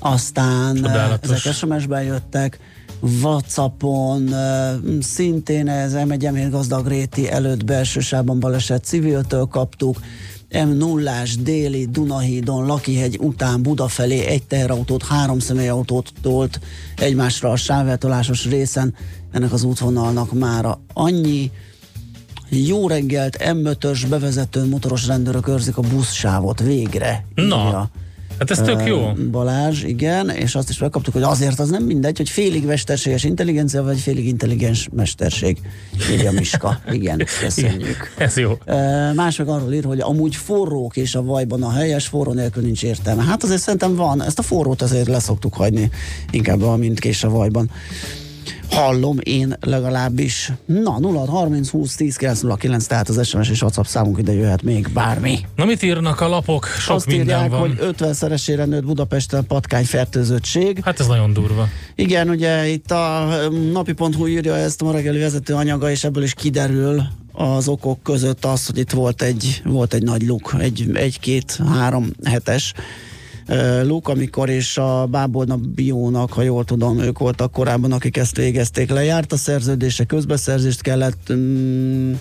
[0.01, 1.31] Aztán uh, Csodálatos.
[1.31, 2.59] ezek SMS-ben jöttek.
[3.23, 10.01] Whatsappon uh, szintén ez M1 gazdag réti előtt belső sávban baleset civiltől kaptuk.
[10.51, 16.61] M0-ás déli Dunahídon, Lakihegy után Buda felé egy teherautót, három személyautót tolt
[16.97, 18.95] egymásra a sáveltolásos részen.
[19.33, 21.51] Ennek az útvonalnak már annyi.
[22.49, 27.25] Jó reggelt, M5-ös bevezető motoros rendőrök őrzik a buszsávot végre.
[27.35, 27.91] Na, írja.
[28.41, 29.13] Hát ez tök jó.
[29.31, 33.83] Balázs, igen, és azt is megkaptuk, hogy azért az nem mindegy, hogy félig mesterséges intelligencia,
[33.83, 35.59] vagy félig intelligens mesterség.
[36.13, 36.81] Írja Miska.
[36.91, 38.15] Igen, köszönjük.
[38.19, 38.59] Ez jó.
[39.15, 42.83] Más meg arról ír, hogy amúgy forrók és a vajban a helyes, forró nélkül nincs
[42.83, 43.23] értelme.
[43.23, 45.91] Hát azért szerintem van, ezt a forrót azért leszoktuk hagyni,
[46.31, 47.71] inkább a mint kés a vajban.
[48.71, 50.53] Hallom én legalábbis.
[50.65, 54.89] Na, 0 30 20 10 909, tehát az SMS és WhatsApp számunk ide jöhet még
[54.93, 55.39] bármi.
[55.57, 56.67] Na mit írnak a lapok?
[56.67, 57.61] Sok Azt minden írják, van.
[57.61, 60.81] hogy 50-szeresére nőtt Budapesten patkány fertőzöttség.
[60.85, 61.69] Hát ez nagyon durva.
[61.95, 66.23] Igen, ugye itt a um, napi.hu írja ezt a ma reggeli vezető anyaga, és ebből
[66.23, 67.03] is kiderül
[67.33, 72.73] az okok között az, hogy itt volt egy, volt egy nagy luk, egy, egy-két-három hetes
[73.83, 78.91] luk, amikor és a Bábolna Biónak, ha jól tudom, ők voltak korábban, akik ezt végezték.
[78.91, 82.13] Lejárt a szerződése, közbeszerzést kellett mm,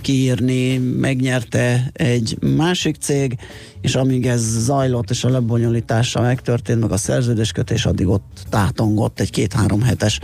[0.00, 3.36] kiírni, megnyerte egy másik cég,
[3.80, 9.30] és amíg ez zajlott, és a lebonyolítása megtörtént, meg a szerződéskötés, addig ott tátongott egy
[9.30, 10.20] két-három hetes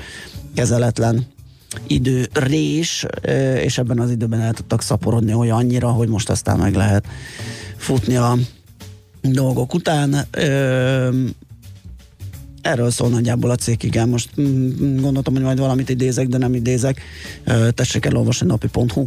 [0.55, 1.27] kezeletlen
[1.87, 3.07] idő rés,
[3.63, 7.07] és ebben az időben el tudtak szaporodni olyan annyira, hogy most aztán meg lehet
[7.77, 8.37] futni a
[9.23, 10.27] dolgok után.
[10.31, 11.09] Ö,
[12.63, 14.09] Erről szól nagyjából a cikk, igen.
[14.09, 17.01] Most mm, gondoltam, hogy majd valamit idézek, de nem idézek.
[17.45, 19.07] Ö, Tessék elolvasni napi.hu.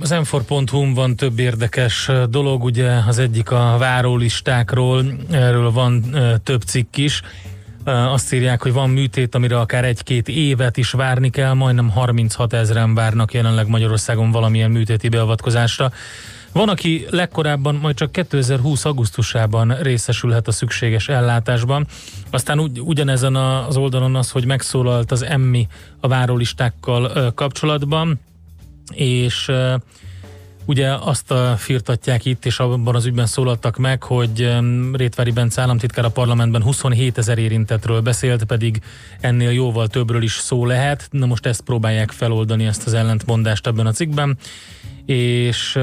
[0.00, 6.96] Az m van több érdekes dolog, ugye az egyik a várólistákról, erről van több cikk
[6.96, 7.22] is.
[7.84, 12.94] Azt írják, hogy van műtét, amire akár egy-két évet is várni kell, majdnem 36 ezeren
[12.94, 15.92] várnak jelenleg Magyarországon valamilyen műtéti beavatkozásra.
[16.52, 18.84] Van, aki legkorábban majd csak 2020.
[18.84, 21.86] augusztusában részesülhet a szükséges ellátásban.
[22.30, 25.66] Aztán ugy, ugyanezen az oldalon az, hogy megszólalt az emmi
[26.00, 28.20] a várólistákkal kapcsolatban,
[28.92, 29.50] és
[30.70, 34.58] ugye azt firtatják itt, és abban az ügyben szólaltak meg, hogy
[34.92, 38.80] Rétvári Bence államtitkár a parlamentben 27 ezer érintetről beszélt, pedig
[39.20, 41.08] ennél jóval többről is szó lehet.
[41.10, 44.38] Na most ezt próbálják feloldani, ezt az ellentmondást ebben a cikkben.
[45.06, 45.78] És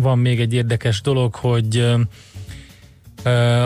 [0.00, 1.94] van még egy érdekes dolog, hogy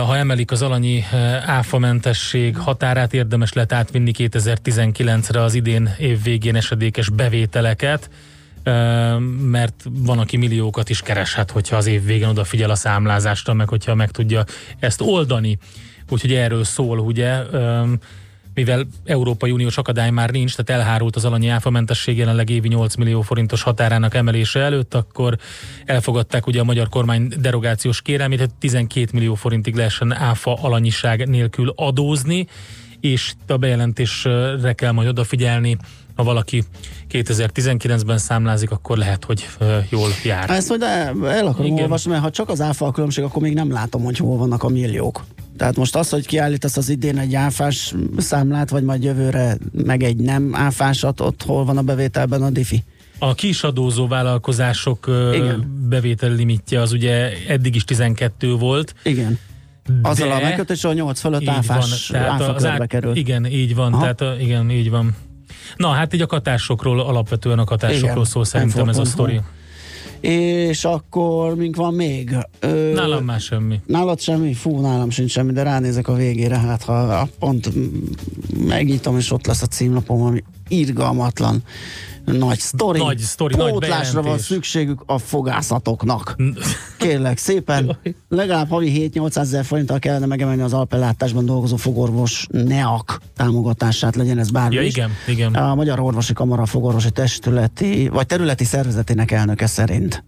[0.07, 1.04] ha emelik az alanyi
[1.46, 8.11] áfamentesség határát, érdemes lett átvinni 2019-re az idén év végén esedékes bevételeket,
[9.50, 13.94] mert van, aki milliókat is kereshet, hogyha az év végén odafigyel a számlázásra, meg hogyha
[13.94, 14.44] meg tudja
[14.79, 15.59] ezt oldani.
[16.09, 17.42] Úgyhogy erről szól, ugye,
[18.55, 23.20] mivel Európai Uniós akadály már nincs, tehát elhárult az alanyi áfamentesség jelenleg évi 8 millió
[23.20, 25.38] forintos határának emelése előtt, akkor
[25.85, 31.72] elfogadták ugye a magyar kormány derogációs kérelmét, hogy 12 millió forintig lehessen áfa alanyiság nélkül
[31.77, 32.46] adózni,
[33.00, 35.77] és a bejelentésre kell majd odafigyelni,
[36.14, 36.64] ha valaki
[37.11, 39.48] 2019-ben számlázik, akkor lehet, hogy
[39.90, 40.50] jól jár.
[40.50, 41.83] Ezt majd el, el akarom Igen.
[41.83, 44.62] olvasni, mert ha csak az áfa a különbség, akkor még nem látom, hogy hol vannak
[44.62, 45.24] a milliók.
[45.57, 50.16] Tehát most az, hogy kiállítasz az idén egy áfás számlát, vagy majd jövőre meg egy
[50.16, 52.85] nem áfásat, ott hol van a bevételben a diffi?
[53.18, 55.86] A kisadózó vállalkozások Igen.
[55.89, 58.95] bevétel limitje az ugye eddig is 12 volt.
[59.03, 59.39] Igen.
[60.03, 63.16] Azzal de- a megkötéssel a 8 fölött áfás, van, áfa az körbe kerül.
[63.16, 64.01] Igen, így van, Aha.
[64.03, 65.14] tehát a, igen, így van.
[65.77, 69.11] Na, hát így a katásokról, alapvetően a katásokról Igen, szól szerintem ez a M4.hu.
[69.11, 69.41] sztori.
[70.21, 72.37] És akkor mink van még?
[72.61, 73.81] Ö, Nálam már semmi.
[73.87, 74.55] Nálad semmi?
[74.55, 77.71] Fú, nálam sincs semmi, de ránézek a végére, hát ha pont
[78.67, 81.62] megnyitom, és ott lesz a címlapom, ami irgalmatlan
[82.25, 82.99] nagy sztori.
[82.99, 84.47] Nagy sztori, nagy Pótlásra van bejelentés.
[84.47, 86.37] szükségük a fogászatoknak.
[86.99, 87.99] Kérlek szépen,
[88.29, 94.51] legalább havi 7-800 ezer forinttal kellene megemelni az alpellátásban dolgozó fogorvos NEAK támogatását, legyen ez
[94.51, 94.97] bármi Ja, is.
[94.97, 95.55] igen, igen.
[95.55, 100.25] A Magyar Orvosi Kamara fogorvosi testületi, vagy területi szervezetének elnöke szerint.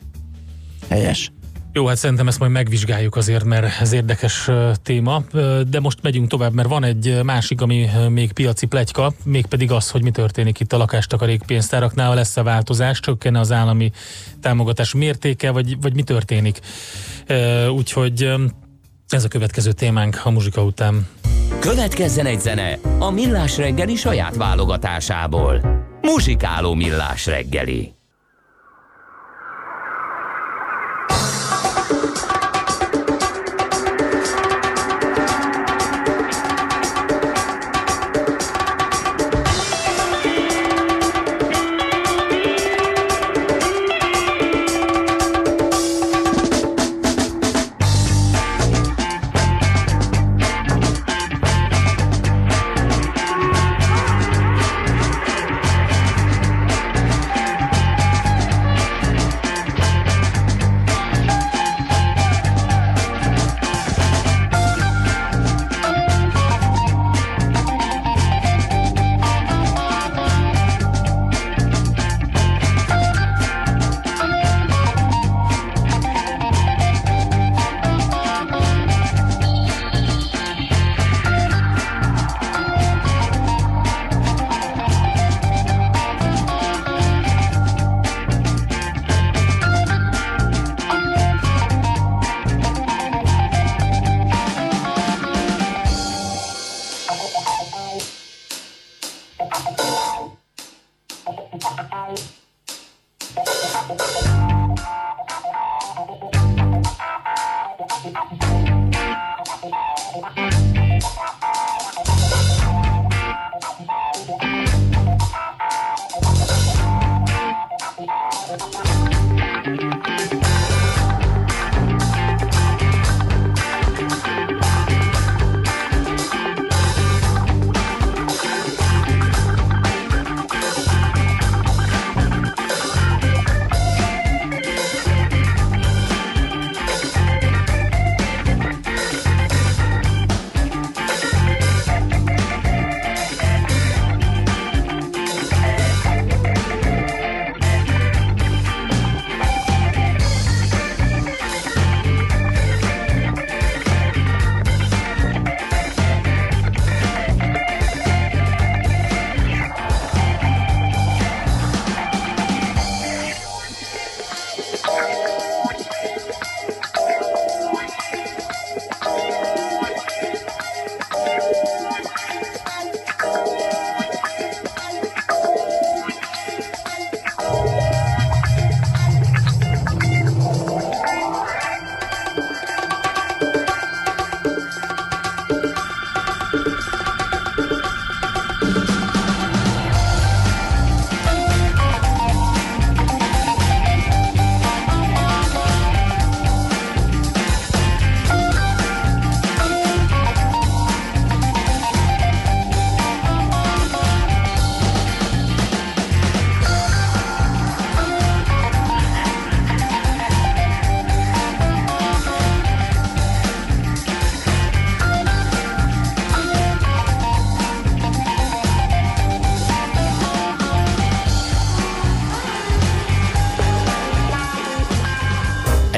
[0.89, 1.33] Helyes.
[1.77, 4.51] Jó, hát szerintem ezt majd megvizsgáljuk azért, mert ez érdekes
[4.83, 5.23] téma,
[5.69, 10.03] de most megyünk tovább, mert van egy másik, ami még piaci pletyka, mégpedig az, hogy
[10.03, 13.93] mi történik itt a lakástakarék pénztáraknál, lesz-e változás, csökkene az állami
[14.41, 16.61] támogatás mértéke, vagy, vagy mi történik.
[17.71, 18.35] Úgyhogy
[19.09, 21.07] ez a következő témánk a muzsika után.
[21.61, 25.61] Következzen egy zene a Millás reggeli saját válogatásából.
[26.03, 27.96] Muzsikáló Millás reggeli.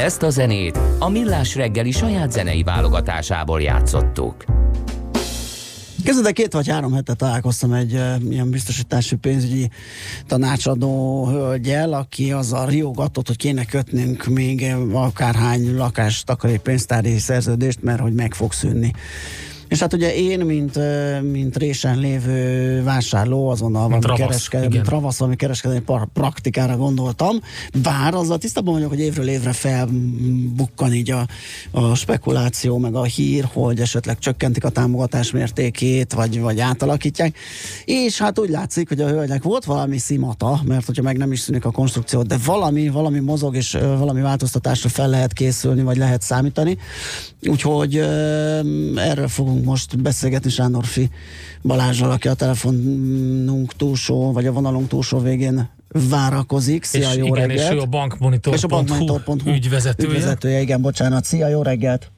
[0.05, 4.45] Ezt a zenét a Millás reggeli saját zenei válogatásából játszottuk.
[6.05, 9.71] Kezdve két vagy három hete találkoztam egy uh, ilyen biztosítási pénzügyi
[10.27, 18.01] tanácsadó hölgyel, aki azzal riogatott, hogy kéne kötnünk még akárhány lakás takarék pénztári szerződést, mert
[18.01, 18.93] hogy meg fog szűnni.
[19.69, 20.79] És hát ugye én, mint,
[21.33, 24.87] mint résen lévő vásárló, azonnal valami ravasz, kereskedelmi, igen.
[24.89, 27.37] ravasz, valami kereskedelmi praktikára gondoltam,
[27.83, 31.27] bár azzal tisztában vagyok, hogy évről évre felbukkan így a,
[31.71, 37.37] a spekuláció, meg a hír, hogy esetleg csökkentik a támogatás mértékét, vagy, vagy átalakítják.
[37.85, 41.41] És hát úgy látszik, hogy a hölgynek volt valami szimata, mert hogyha meg nem is
[41.41, 46.23] szűnik a konstrukció, de valami, valami mozog, és valami változtatásra fel lehet készülni, vagy lehet
[46.23, 46.79] számítani.
[47.43, 47.97] Úgyhogy
[48.97, 51.09] erről fogunk próbálunk most beszélgetni Sándorfi
[51.63, 55.69] Balázsral, aki a telefonunk túlsó, vagy a vonalunk túlsó végén
[56.11, 56.85] várakozik.
[56.85, 57.71] Szia, és jó igen, reggelt!
[57.73, 60.09] és ő a bankmonitor.hu, és a bankmonitor.hu ügyvezetője.
[60.09, 60.61] ügyvezetője.
[60.61, 61.25] Igen, bocsánat.
[61.25, 62.11] Szia, jó reggelt!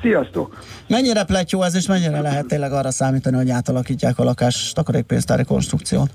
[0.00, 0.62] Sziasztok!
[0.88, 6.10] Mennyire pletyó ez, és mennyire lehet tényleg arra számítani, hogy átalakítják a lakás takarékpénztári konstrukciót?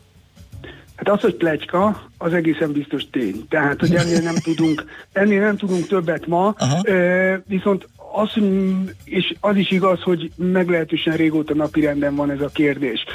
[0.96, 3.46] Hát az, hogy plecska, az egészen biztos tény.
[3.50, 8.30] Tehát, hogy ennél nem tudunk, ennél nem tudunk többet ma, ö, viszont az,
[9.04, 13.06] és az is igaz, hogy meglehetősen régóta napirenden van ez a kérdés.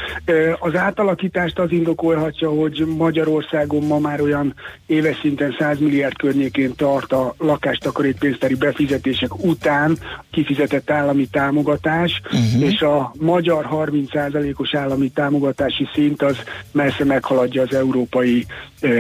[0.59, 4.55] Az átalakítást az indokolhatja, hogy Magyarországon ma már olyan
[4.87, 9.99] éves szinten 100 milliárd környékén tart a lakástakarékpénztári befizetések után
[10.31, 12.63] kifizetett állami támogatás, uh-huh.
[12.63, 16.37] és a magyar 30%-os állami támogatási szint az
[16.73, 18.47] messze meghaladja az európai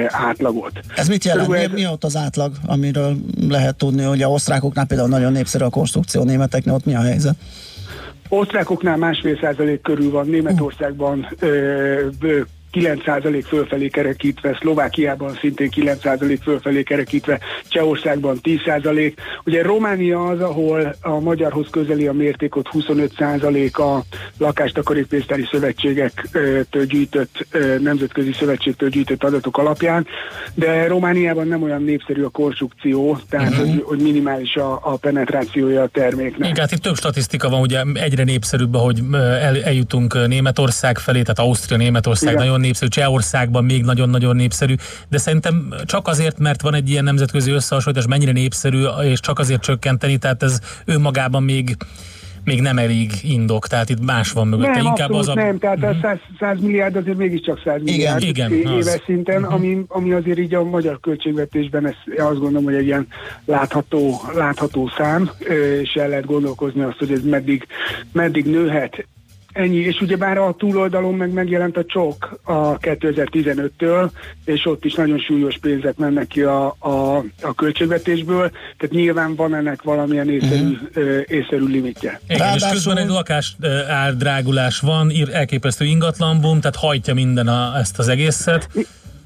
[0.06, 0.72] átlagot.
[0.94, 1.46] Ez mit jelent?
[1.46, 3.16] Körülbelül Mi, mi ott az átlag, amiről
[3.48, 7.36] lehet tudni, hogy a osztrákoknál például nagyon népszerű a konstrukció, németeknél ott mi a helyzet?
[8.28, 11.46] Osztrákoknál másfél százalék körül van, Németországban ö,
[12.20, 12.40] ö,
[12.72, 17.38] 9% fölfelé kerekítve, Szlovákiában szintén 9% fölfelé kerekítve,
[17.68, 19.12] Csehországban 10%.
[19.44, 24.04] Ugye Románia az, ahol a magyarhoz közeli a mértékot 25% a
[24.38, 27.46] lakástakarékpénztári szövetségektől gyűjtött,
[27.80, 30.06] nemzetközi szövetségtől gyűjtött adatok alapján,
[30.54, 33.60] de Romániában nem olyan népszerű a konstrukció, tehát Mhm.
[33.60, 36.48] hogy, hogy minimális a, a penetrációja a terméknek.
[36.48, 41.38] Igen, hát itt több statisztika van, ugye egyre népszerűbb, ahogy el, eljutunk Németország felé, tehát
[41.38, 42.46] Ausztria, Németország Igen.
[42.46, 44.74] nagyon népszerű, Csehországban még nagyon-nagyon népszerű,
[45.08, 49.62] de szerintem csak azért, mert van egy ilyen nemzetközi összehasonlítás, mennyire népszerű, és csak azért
[49.62, 51.76] csökkenteni, tehát ez önmagában még
[52.46, 54.70] még nem elég indok, tehát itt más van mögötte.
[54.70, 55.34] Nem, Inkább az a...
[55.34, 58.70] nem, tehát a 100, 100 milliárd azért mégiscsak 100 milliárd igen, é- az.
[58.70, 63.06] éves szinten, ami, ami azért így a magyar költségvetésben, ez azt gondolom, hogy egy ilyen
[63.44, 65.30] látható, látható szám,
[65.82, 67.66] és el lehet gondolkozni azt, hogy ez meddig,
[68.12, 69.06] meddig nőhet.
[69.56, 74.10] Ennyi, és ugyebár a túloldalon meg megjelent a csok a 2015-től,
[74.44, 79.54] és ott is nagyon súlyos pénzek mennek ki a, a, a költségvetésből, tehát nyilván van
[79.54, 81.20] ennek valamilyen észszerű, uh-huh.
[81.26, 82.20] észszerű limitje.
[82.28, 83.56] Igen, és közben egy lakás
[83.88, 88.68] árdrágulás van, ír- elképesztő ingatlanbum, tehát hajtja minden a, ezt az egészet.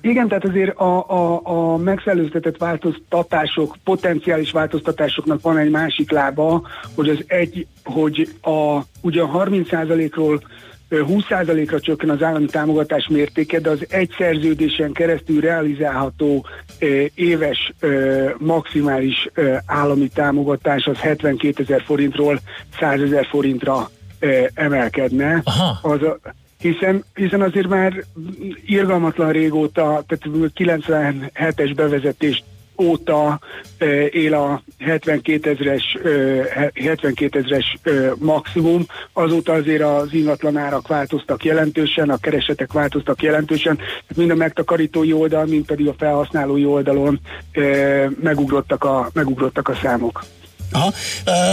[0.00, 6.62] Igen, tehát azért a, a, a megfelőztetett változtatások, potenciális változtatásoknak van egy másik lába,
[6.94, 10.42] hogy az egy, hogy a, ugye a 30%-ról
[10.88, 16.46] ö, 20%-ra csökken az állami támogatás mértéke, de az egy szerződésen keresztül realizálható
[17.14, 17.72] éves
[18.38, 19.28] maximális
[19.66, 22.40] állami támogatás az 72 ezer forintról
[22.78, 23.90] 100 ezer forintra
[24.54, 25.40] emelkedne.
[25.44, 25.78] Aha.
[25.82, 26.18] Az a,
[26.60, 28.04] hiszen, hiszen azért már
[28.66, 32.42] irgalmatlan régóta, tehát 97-es bevezetés
[32.80, 33.40] óta
[33.78, 40.88] e, él a 72 ezres, e, 72 ezres e, maximum, azóta azért az ingatlan árak
[40.88, 43.78] változtak jelentősen, a keresetek változtak jelentősen,
[44.16, 47.20] mind a megtakarítói oldal, mind pedig a felhasználói oldalon
[47.52, 47.62] e,
[48.22, 50.24] megugrottak, a, megugrottak a számok.
[50.72, 50.92] Aha.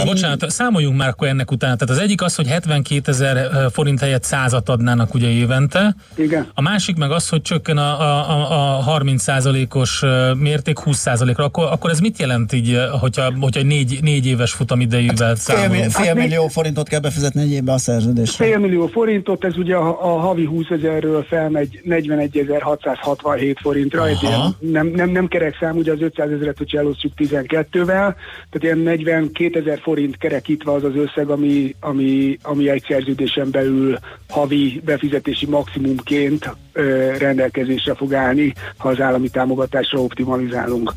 [0.04, 1.76] Bocsánat, számoljunk már akkor ennek után.
[1.78, 5.94] Tehát az egyik az, hogy 72 ezer forint helyett százat adnának ugye évente.
[6.14, 6.46] Igen.
[6.54, 10.02] A másik meg az, hogy csökken a, a, a, a 30 százalékos
[10.36, 11.44] mérték 20 százalékra.
[11.44, 15.84] Akkor, akkor ez mit jelent így, hogyha, hogyha egy négy, négy éves futamidejűvel Fél, számolunk?
[15.84, 18.44] mi- fél millió forintot kell befizetni egy évbe a szerződésre.
[18.44, 24.56] Fél millió forintot, ez ugye a, a havi 20 ezerről felmegy 41.667 forintra, egy ilyen,
[24.58, 28.14] nem, nem, nem kerek szám, ugye az 500 ezeret, hogyha elosztjuk 12-vel,
[28.50, 28.78] tehát ilyen
[29.08, 33.98] 42 ezer forint kerekítve az az összeg, ami, ami, ami egy szerződésen belül
[34.28, 40.92] havi befizetési maximumként ö, rendelkezésre fog állni, ha az állami támogatásra optimalizálunk.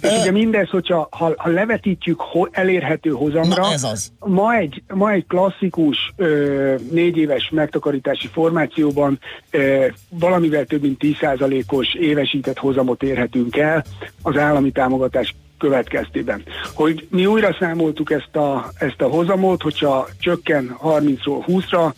[0.00, 4.12] És ugye mindez, hogyha ha, ha levetítjük ho, elérhető hozamra, Na, ez az.
[4.18, 9.18] Ma egy, ma egy klasszikus ö, négy éves megtakarítási formációban
[9.50, 13.84] ö, valamivel több mint 10%-os évesített hozamot érhetünk el
[14.22, 15.34] az állami támogatás
[15.64, 16.42] következtében.
[16.74, 21.92] Hogy mi újra számoltuk ezt a, ezt a hozamot, hogyha csökken 30-ról 20-ra,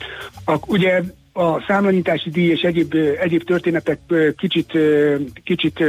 [0.45, 1.03] akkor ugye
[1.33, 3.99] a számlanyítási díj és egyéb, egyéb történetek
[4.37, 4.73] kicsit,
[5.45, 5.85] kicsit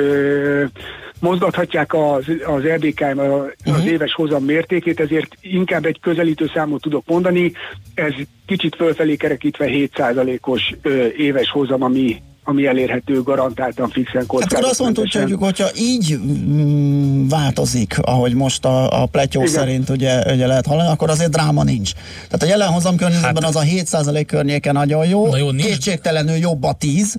[1.20, 7.04] mozgathatják az, az RDK-m a- az éves hozam mértékét, ezért inkább egy közelítő számot tudok
[7.06, 7.52] mondani.
[7.94, 8.14] Ez
[8.46, 14.24] kicsit fölfelé kerekítve 7%-os ö, éves hozam, ami, ami elérhető garantáltan fixen Hát
[14.54, 15.22] akkor azt mondtuk, kockázatmentesen.
[15.22, 19.54] hogy hogyha így mm, változik, ahogy most a, a pletyó Igen.
[19.54, 21.92] szerint ugye, ugye lehet hallani, akkor azért dráma nincs.
[22.26, 25.66] Tehát a jelen hozam környezetben az a 7% környéke nagyon jó, Hát- Na jó, nincs.
[25.66, 27.18] kétségtelenül jobb a 10,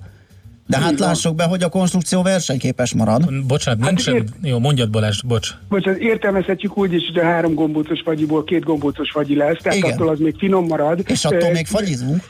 [0.67, 1.07] De hát van.
[1.07, 3.43] lássuk be, hogy a konstrukció versenyképes marad.
[3.47, 4.15] Bocsánat, Hát nincsen...
[4.15, 5.49] ért- Jó, mondjad Balázs, bocs.
[5.69, 9.91] Bocsánat, értelmezhetjük úgy is, hogy a három gombócos fagyiból két gombócos fagyi lesz, tehát Igen.
[9.91, 11.03] attól az még finom marad.
[11.07, 12.23] És attól még fagyizunk.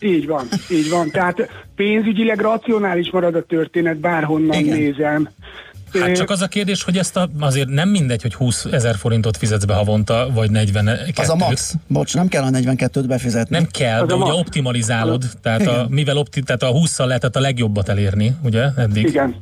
[0.00, 1.10] Így van, így van.
[1.10, 4.78] Tehát pénzügyileg racionális marad a történet, bárhonnan Igen.
[4.78, 5.28] nézem.
[6.00, 9.36] Hát csak az a kérdés, hogy ezt a, azért nem mindegy, hogy 20 ezer forintot
[9.36, 11.74] fizetsz be havonta, vagy 40 Az a max.
[11.86, 13.56] Bocs, nem kell a 42-t befizetni.
[13.56, 14.38] Nem kell, Az de a ugye max.
[14.38, 19.06] optimalizálod, tehát a, mivel opti, tehát a 20-szal lehetett a legjobbat elérni, ugye, eddig?
[19.06, 19.34] Igen.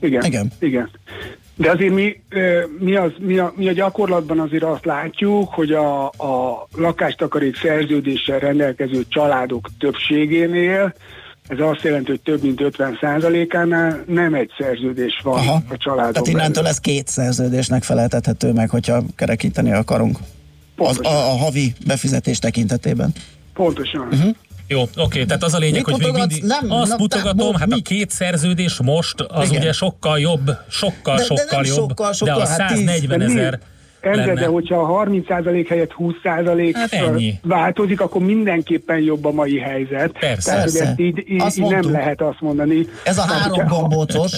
[0.00, 0.24] Igen.
[0.24, 0.50] Igen.
[0.58, 0.90] Igen.
[1.60, 2.22] De azért mi,
[2.78, 8.38] mi, az, mi, a, mi a gyakorlatban azért azt látjuk, hogy a, a lakástakarék szerződéssel
[8.38, 10.94] rendelkező családok többségénél
[11.48, 15.62] ez azt jelenti, hogy több mint 50% ánál nem egy szerződés van Aha.
[15.68, 16.68] a családon Tehát innentől belül.
[16.68, 20.18] ez két szerződésnek feleltethető meg, hogyha kerekíteni akarunk.
[20.76, 23.12] Az, a, a havi befizetés tekintetében.
[23.54, 24.08] Pontosan.
[24.12, 24.34] Uh-huh.
[24.72, 27.72] Jó, oké, tehát az a lényeg, Mit hogy még mindig Nem, azt nem, mutogatom, hát
[27.72, 27.80] a mi?
[27.82, 29.60] két szerződés most az Igen.
[29.60, 32.78] ugye sokkal jobb, sokkal, De- de sokkal nem jobb, sokkal, sokkal, de a hát tíz-
[32.78, 33.32] 140 De mi?
[33.38, 33.58] ezer
[34.00, 34.40] Endre, lenne.
[34.40, 37.38] de hogyha a 30% helyett 20% Hát ennyi.
[37.42, 40.18] változik, akkor mindenképpen jobb a mai helyzet.
[40.18, 40.50] Persze.
[40.50, 40.84] Tehát, Persze.
[40.84, 42.86] ezt így, így, Azt így nem lehet azt mondani.
[43.04, 44.32] Ez a Tehát, három gombócos.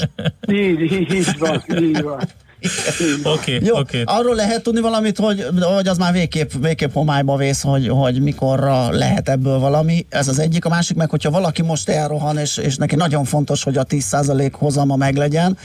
[0.53, 2.21] Így, így, így van, így van.
[3.23, 4.03] Oké, Jó, oké.
[4.05, 8.91] arról lehet tudni valamit, hogy, hogy az már végképp, végképp homályba vész, hogy, hogy mikorra
[8.91, 10.07] lehet ebből valami.
[10.09, 10.65] Ez az egyik.
[10.65, 14.51] A másik meg, hogyha valaki most elrohan, és, és neki nagyon fontos, hogy a 10%
[14.53, 15.59] hozama meglegyen,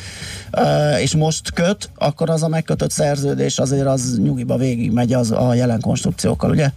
[1.01, 5.53] és most köt, akkor az a megkötött szerződés azért az nyugiba végig megy az a
[5.53, 6.69] jelen konstrukciókkal, ugye?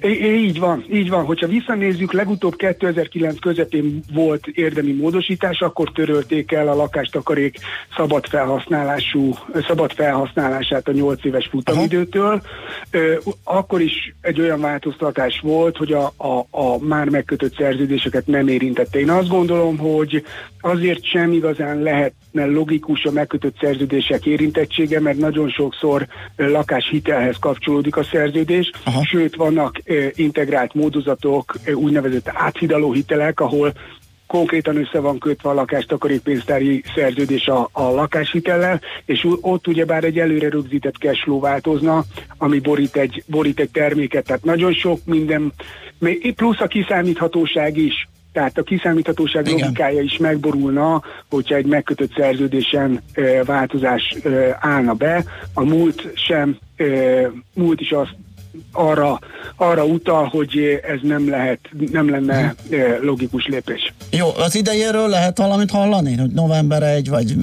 [0.00, 1.24] I- Így van, így van.
[1.24, 7.58] Hogyha visszanézzük, legutóbb 2009 közepén volt érdemi módosítás, akkor törölték el a lakástakarék
[7.96, 9.34] szabad felhasználású,
[9.66, 12.42] szabad felhasználását a 8 éves futamidőtől.
[13.44, 18.98] Akkor is egy olyan változtatás volt, hogy a, a, a már megkötött szerződéseket nem érintette.
[18.98, 20.24] Én azt gondolom, hogy
[20.60, 28.04] azért sem igazán lehetne logikus a megkötött szerződések érintettsége, mert nagyon sokszor lakáshitelhez kapcsolódik a
[28.04, 29.04] szerződés, Aha.
[29.04, 29.80] sőt vannak
[30.14, 33.72] integrált módozatok, úgynevezett áthidaló hitelek, ahol
[34.26, 40.48] konkrétan össze van kötve a lakástakarékpénztári szerződés a, a lakáshitellel, és ott ugyebár egy előre
[40.48, 42.04] rögzített cashflow változna,
[42.38, 45.52] ami borít egy, borít egy terméket, tehát nagyon sok minden,
[46.34, 49.58] plusz a kiszámíthatóság is, tehát a kiszámíthatóság Igen.
[49.58, 55.24] logikája is megborulna, hogyha egy megkötött szerződésen ö, változás ö, állna be.
[55.54, 58.14] A múlt sem, ö, múlt is azt
[58.72, 59.18] arra,
[59.56, 61.60] arra utal, hogy ez nem lehet,
[61.92, 63.92] nem lenne ö, logikus lépés.
[64.10, 66.16] Jó, az idejéről lehet valamit hallani?
[66.16, 67.34] Hogy november 1, vagy,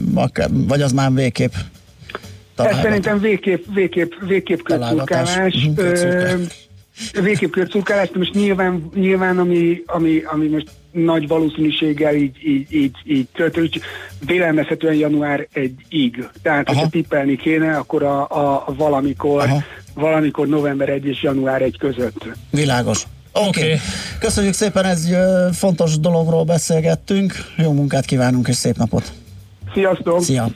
[0.67, 1.61] vagy az már végképp Ez
[2.55, 2.83] található?
[2.83, 5.37] szerintem végképp, végképp, végképp Találgatás.
[7.21, 12.95] Végképp körcurkálás, de most nyilván, nyilván ami, ami, ami most nagy valószínűséggel így, így, így,
[13.05, 13.81] így történik, úgy
[14.25, 16.29] vélelmezhetően január 1-ig.
[16.41, 16.75] Tehát, Aha.
[16.75, 19.63] hogyha tippelni kéne, akkor a, a, a valamikor, Aha.
[19.93, 22.25] valamikor november 1 és január 1 között.
[22.49, 23.03] Világos.
[23.31, 23.47] Oké.
[23.47, 23.59] Oké.
[23.59, 23.79] Okay.
[24.19, 25.07] Köszönjük szépen, ez
[25.51, 27.33] fontos dologról beszélgettünk.
[27.57, 29.11] Jó munkát kívánunk, és szép napot.
[29.73, 30.21] Sziasztok!
[30.23, 30.49] Szia!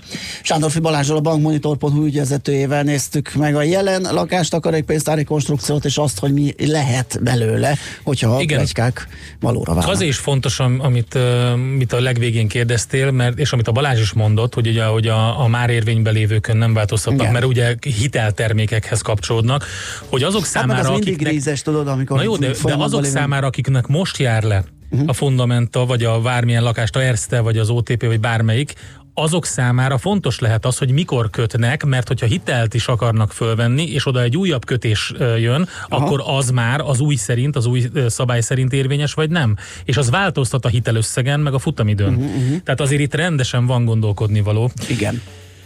[0.44, 6.54] Sándorfi Balázsral a bankmonitor.hu ügyvezetőjével néztük meg a jelen lakástakarékpénztári konstrukciót, és azt, hogy mi
[6.58, 8.58] lehet belőle, hogyha a Igen.
[8.58, 9.08] plegykák
[9.40, 9.92] valóra válnak.
[9.92, 11.16] Az is fontos, am- amit,
[11.54, 15.42] amit a legvégén kérdeztél, mert, és amit a Balázs is mondott, hogy ugye hogy a,
[15.44, 17.34] a már érvényben lévőkön nem változtatnak, Igen.
[17.34, 19.66] mert ugye hiteltermékekhez kapcsolódnak,
[20.06, 21.32] hogy azok Hát számára, az mindig akiknek...
[21.32, 23.18] grízes, tudod, amikor Na jó, de, de azok lévünk.
[23.18, 25.10] számára, akiknek most jár le uh-huh.
[25.10, 28.74] a Fundamenta, vagy a bármilyen lakást, a Erste, vagy az OTP, vagy bármelyik,
[29.20, 34.06] azok számára fontos lehet az, hogy mikor kötnek, mert hogyha hitelt is akarnak fölvenni, és
[34.06, 36.06] oda egy újabb kötés jön, Aha.
[36.06, 39.56] akkor az már az új szerint, az új szabály szerint érvényes, vagy nem.
[39.84, 42.14] És az változtat a hitelösszegen, meg a futamidőn.
[42.14, 42.58] Uh-huh, uh-huh.
[42.64, 44.72] Tehát azért itt rendesen van gondolkodni való.
[44.90, 45.22] Igen.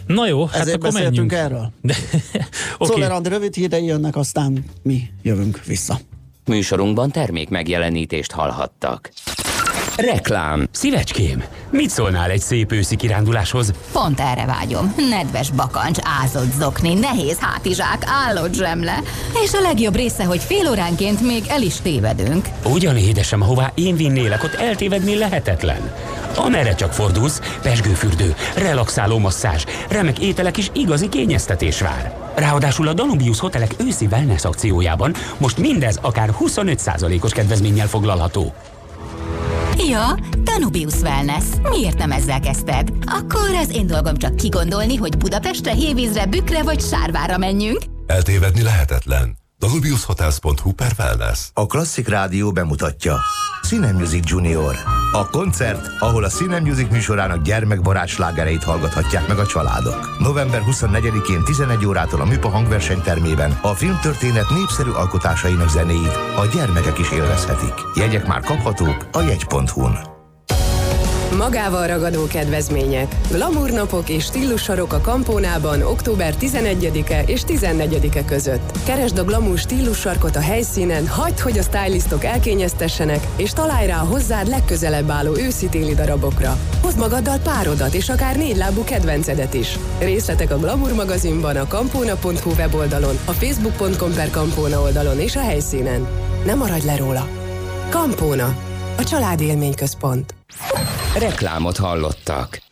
[0.06, 1.52] Na jó, hát Ezért akkor beszéltünk menjünk.
[1.52, 1.72] erről.
[1.80, 2.46] De, Okay.
[2.78, 3.00] okay.
[3.02, 5.98] Szóval Andi rövid hírei jönnek, aztán mi jövünk vissza.
[6.46, 9.10] Műsorunkban termék megjelenítést hallhattak.
[9.96, 10.68] Reklám.
[10.70, 13.72] Szívecském, mit szólnál egy szép őszi kiránduláshoz?
[13.92, 14.94] Pont erre vágyom.
[15.10, 19.00] Nedves bakancs, ázott zokni, nehéz hátizsák, állott zsemle.
[19.44, 22.48] És a legjobb része, hogy fél óránként még el is tévedünk.
[22.64, 25.92] Ugyan édesem, ahová én vinnélek, ott eltévedni lehetetlen.
[26.36, 32.16] Amerre csak fordulsz, pesgőfürdő, relaxáló masszázs, remek ételek és igazi kényeztetés vár.
[32.34, 38.54] Ráadásul a Danubius Hotelek őszi wellness akciójában most mindez akár 25%-os kedvezménnyel foglalható.
[39.78, 41.44] Ja, Danubius Wellness.
[41.62, 42.92] Miért nem ezzel kezdted?
[43.04, 47.78] Akkor az én dolgom csak kigondolni, hogy Budapestre, Hévízre, Bükre vagy Sárvára menjünk.
[48.06, 49.41] Eltévedni lehetetlen.
[49.62, 51.48] www.hotels.hu per wellness.
[51.54, 53.18] A Klasszik Rádió bemutatja
[53.62, 54.76] Cine Music Junior.
[55.12, 60.18] A koncert, ahol a Cine Music műsorának gyermekbarát slágereit hallgathatják meg a családok.
[60.18, 67.10] November 24-én 11 órától a Műpa hangversenytermében a filmtörténet népszerű alkotásainak zenéit a gyermekek is
[67.10, 67.74] élvezhetik.
[67.96, 70.11] Jegyek már kaphatók a jegy.hu-n.
[71.36, 73.14] Magával ragadó kedvezmények.
[73.30, 78.72] Glamour napok és stílussarok a Kampónában október 11-e és 14-e között.
[78.84, 84.06] Keresd a Glamour stílussarkot a helyszínen, hagyd, hogy a stylistok elkényeztessenek, és találj rá a
[84.06, 86.58] hozzád legközelebb álló őszi-téli darabokra.
[86.82, 89.78] Hozd magaddal párodat és akár négy lábú kedvencedet is.
[89.98, 96.06] Részletek a Glamour magazinban, a kampóna.hu weboldalon, a facebook.com per kampóna oldalon és a helyszínen.
[96.44, 97.28] Ne maradj le róla!
[97.90, 98.70] Kampóna.
[98.96, 100.34] A családi élményközpont.
[101.18, 102.62] Reklámot hallottak.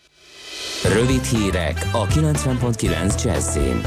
[0.93, 3.81] Rövid hírek a 90.9 Jazzin.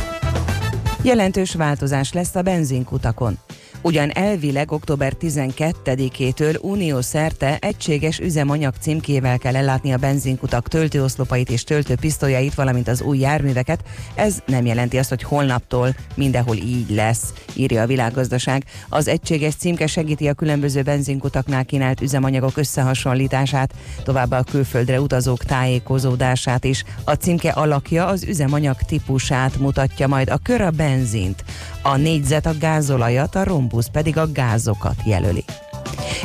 [1.03, 3.39] Jelentős változás lesz a benzinkutakon.
[3.85, 11.63] Ugyan elvileg október 12-től unió szerte egységes üzemanyag címkével kell ellátni a benzinkutak töltőoszlopait és
[11.63, 13.83] töltőpisztolyait, valamint az új járműveket.
[14.15, 18.63] Ez nem jelenti azt, hogy holnaptól mindenhol így lesz, írja a világgazdaság.
[18.89, 23.73] Az egységes címke segíti a különböző benzinkutaknál kínált üzemanyagok összehasonlítását,
[24.03, 26.83] továbbá a külföldre utazók tájékozódását is.
[27.03, 31.43] A címke alakja az üzemanyag típusát mutatja majd a kör a benzint,
[31.81, 35.43] a négyzet a gázolajat, a rombusz pedig a gázokat jelöli.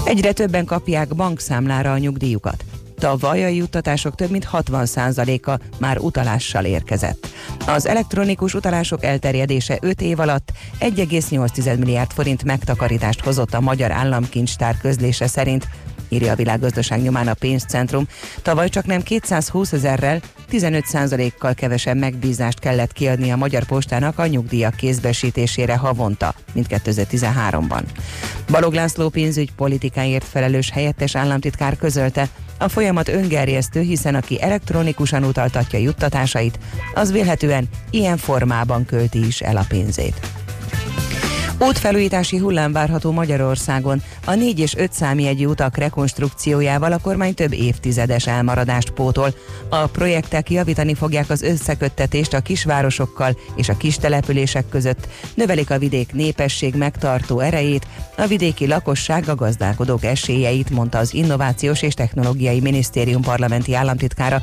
[0.04, 2.64] Egyre többen kapják bankszámlára a nyugdíjukat.
[2.98, 7.28] Tavaly a juttatások több mint 60%-a már utalással érkezett.
[7.66, 14.76] Az elektronikus utalások elterjedése 5 év alatt 1,8 milliárd forint megtakarítást hozott a Magyar Államkincstár
[14.76, 15.68] közlése szerint,
[16.08, 18.06] írja a világgazdaság nyomán a pénzcentrum.
[18.42, 24.74] Tavaly csak nem 220 ezerrel, 15%-kal kevesebb megbízást kellett kiadni a Magyar Postának a nyugdíjak
[24.74, 27.82] kézbesítésére havonta, mint 2013-ban.
[28.50, 32.28] Balog László pénzügy politikáért felelős helyettes államtitkár közölte,
[32.58, 36.58] a folyamat öngerjesztő, hiszen aki elektronikusan utaltatja juttatásait,
[36.94, 40.20] az vélhetően ilyen formában költi is el a pénzét.
[41.60, 44.02] Útfelújítási hullám várható Magyarországon.
[44.24, 49.34] A 4 és 5 számjegyű utak rekonstrukciójával a kormány több évtizedes elmaradást pótol.
[49.68, 55.78] A projektek javítani fogják az összeköttetést a kisvárosokkal és a kis települések között, növelik a
[55.78, 57.86] vidék népesség megtartó erejét,
[58.16, 64.42] a vidéki lakosság a gazdálkodók esélyeit, mondta az Innovációs és Technológiai Minisztérium parlamenti államtitkára.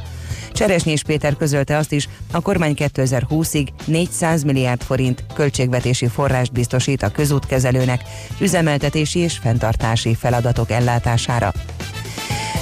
[0.51, 7.11] Cseresnyés Péter közölte azt is, a kormány 2020-ig 400 milliárd forint költségvetési forrást biztosít a
[7.11, 8.01] közútkezelőnek
[8.39, 11.53] üzemeltetési és fenntartási feladatok ellátására.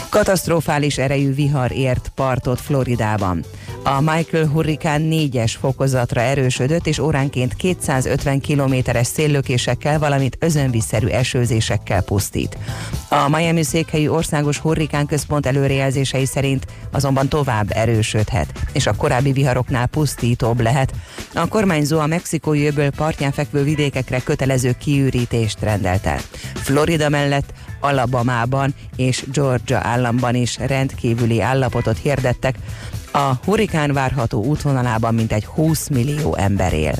[0.09, 3.43] Katasztrofális erejű vihar ért partot Floridában.
[3.85, 12.57] A Michael hurrikán négyes fokozatra erősödött, és óránként 250 kilométeres széllökésekkel, valamint özönvízszerű esőzésekkel pusztít.
[13.09, 19.87] A Miami székhelyű országos hurrikán központ előrejelzései szerint azonban tovább erősödhet, és a korábbi viharoknál
[19.87, 20.93] pusztítóbb lehet.
[21.33, 26.19] A kormányzó a mexikói öböl partján fekvő vidékekre kötelező kiürítést rendelt el.
[26.53, 32.55] Florida mellett Alabamában és Georgia államban is rendkívüli állapotot hirdettek.
[33.15, 36.95] A hurrikán várható útvonalában mintegy 20 millió ember él.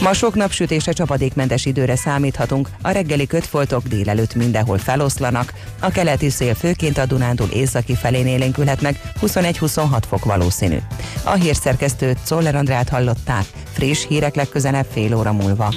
[0.00, 6.54] Ma sok napsütésre csapadékmentes időre számíthatunk, a reggeli kötfoltok délelőtt mindenhol feloszlanak, a keleti szél
[6.54, 10.78] főként a Dunántúl északi felén élénkülhet meg, 21-26 fok valószínű.
[11.24, 15.74] A hírszerkesztőt Czoller Andrát hallották, friss hírek legközelebb fél óra múlva.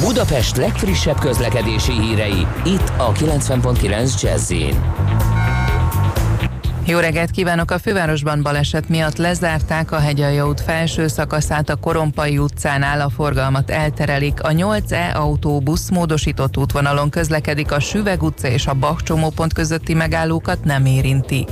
[0.00, 4.52] Budapest legfrissebb közlekedési hírei, itt a 90.9 jazz
[6.86, 7.70] Jó reggelt kívánok!
[7.70, 13.70] A fővárosban baleset miatt lezárták a Hegyalja út felső szakaszát a Korompai utcánál a forgalmat
[13.70, 14.42] elterelik.
[14.42, 20.64] A 8E autóbusz módosított útvonalon közlekedik, a Süveg utca és a Bach csomópont közötti megállókat
[20.64, 21.46] nem érinti.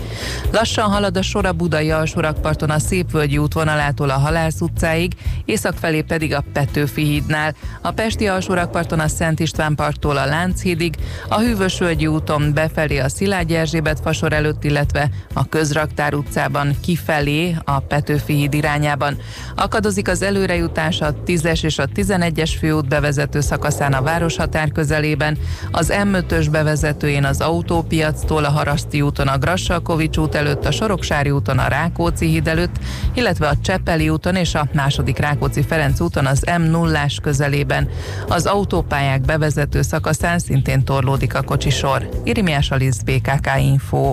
[0.53, 5.12] Lassan halad a sor a Budai alsórakparton a Szépvölgyi útvonalától a Halász utcáig,
[5.45, 10.95] észak felé pedig a Petőfi hídnál, a Pesti alsórakparton a Szent István parttól a Lánchídig,
[11.28, 17.79] a Hűvösvölgyi úton befelé a Szilágyi Erzsébet fasor előtt, illetve a Közraktár utcában kifelé a
[17.79, 19.16] Petőfi híd irányában.
[19.57, 25.39] Akadozik az előrejutás a 10-es és a 11-es főút bevezető szakaszán a városhatár közelében,
[25.71, 31.59] az M5-ös bevezetőjén az autópiactól a Haraszti úton a Grassalkovics út előtt, a Soroksári úton
[31.59, 32.77] a Rákóczi híd előtt,
[33.14, 37.89] illetve a Csepeli úton és a második Rákóczi Ferenc úton az M0-ás közelében.
[38.29, 42.09] Az autópályák bevezető szakaszán szintén torlódik a kocsisor.
[42.25, 44.12] Irimiás Alisz BKK Info.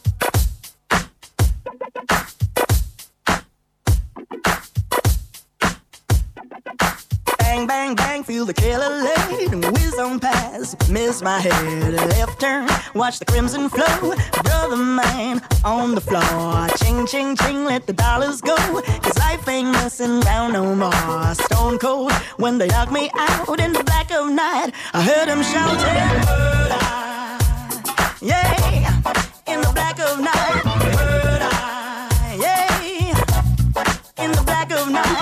[7.51, 10.89] Bang, bang, bang, feel the killer laid and whiz on past.
[10.89, 14.15] Miss my head, left turn, watch the crimson flow.
[14.41, 16.69] Brother mine on the floor.
[16.77, 18.55] Ching, ching, ching, let the dollars go.
[18.55, 21.35] Cause life ain't messing around no more.
[21.35, 24.71] Stone cold when they knock me out in the black of night.
[24.93, 25.97] I heard them shouting.
[28.21, 29.01] Yeah,
[29.45, 30.63] in the black of night.
[30.63, 31.51] Murder.
[32.45, 35.20] Yeah, in the black of night.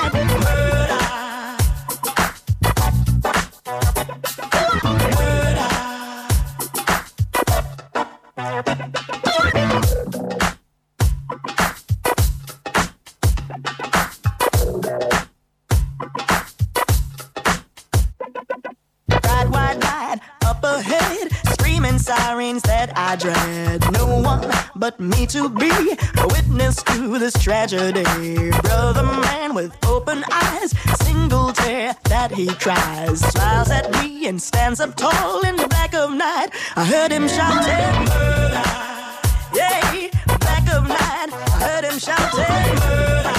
[24.90, 28.04] But me to be a witness to this tragedy.
[28.62, 30.72] Brother man with open eyes,
[31.06, 35.94] single tear that he cries, smiles at me and stands up tall in the black
[35.94, 36.50] of night.
[36.76, 38.64] I heard him shouting, murder.
[39.54, 40.10] Yeah,
[40.40, 41.30] black of night.
[41.34, 43.39] I heard him shouting, murder.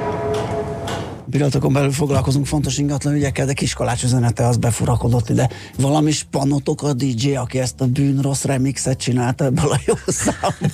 [1.31, 5.49] Pillanatokon belül foglalkozunk fontos ingatlan ügyekkel, de Kiskolács üzenete az befurakodott ide.
[5.77, 10.69] Valami spanotok a DJ, aki ezt a bűn rossz remixet csinálta ebből a jó számból.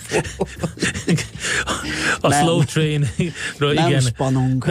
[2.21, 2.43] A Nem.
[2.43, 3.09] Slow Train,
[3.57, 3.99] Nem igen.
[3.99, 4.65] spanunk.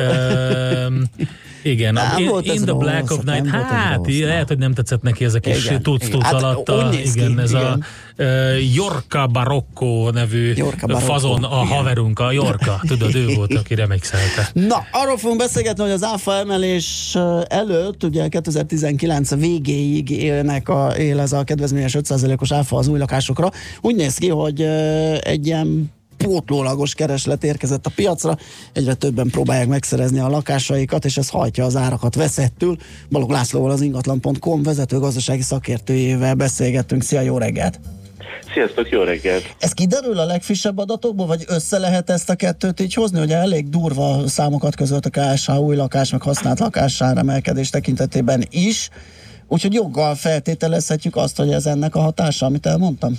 [1.67, 4.19] Igen, Nem, a, in, volt ez in the rossz, Black of nem Night, hát rossz,
[4.21, 6.21] lehet, hogy nem tetszett neki ez a kis Igen, igen.
[6.21, 6.71] Hát alatt.
[6.71, 7.63] Úgy néz ki, igen, ez igen.
[7.63, 7.79] a
[8.23, 11.77] uh, Jorka Barocco nevű Jorka Barocco, fazon, a igen.
[11.77, 14.49] haverunk, a Jorka, tudod, ő volt, aki remixelte.
[14.53, 17.17] Na, arról fogunk beszélgetni, hogy az áfa emelés
[17.49, 23.51] előtt, ugye 2019 végéig élnek a, él ez a kedvezményes 5%-os áfa az új lakásokra.
[23.81, 24.61] Úgy néz ki, hogy
[25.21, 28.37] egy ilyen pótlólagos kereslet érkezett a piacra,
[28.73, 32.77] egyre többen próbálják megszerezni a lakásaikat, és ez hajtja az árakat veszettül.
[33.11, 37.03] Balog Lászlóval az ingatlan.com vezető gazdasági szakértőjével beszélgettünk.
[37.03, 37.81] Szia, jó reggelt!
[38.53, 39.57] Sziasztok, jó reggelt!
[39.59, 43.21] Ez kiderül a legfrissebb adatokból, vagy össze lehet ezt a kettőt így hozni?
[43.21, 48.89] Ugye elég durva számokat közölt a KSH új lakás, meg használt lakásár emelkedés tekintetében is,
[49.49, 53.19] úgyhogy joggal feltételezhetjük azt, hogy ez ennek a hatása, amit elmondtam.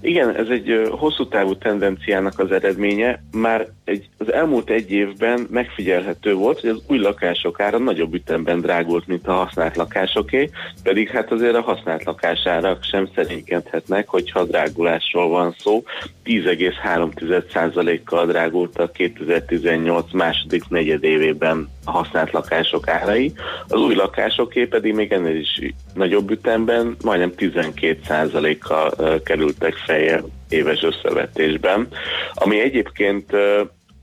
[0.00, 3.22] Igen, ez egy hosszú távú tendenciának az eredménye.
[3.30, 8.60] Már egy, az elmúlt egy évben megfigyelhető volt, hogy az új lakások ára nagyobb ütemben
[8.60, 10.50] drágult, mint a használt lakásoké,
[10.82, 15.82] pedig hát azért a használt lakásárak sem szerénykedhetnek, hogyha drágulásról van szó.
[16.24, 23.32] 10,3%-kal drágultak 2018 második negyedévében a használt lakások árai.
[23.68, 25.60] Az új lakásoké pedig még ennél is
[25.94, 29.16] nagyobb ütemben, majdnem 12%-kal ö,
[29.48, 31.88] kerültek feljel éves összevetésben,
[32.34, 33.32] ami egyébként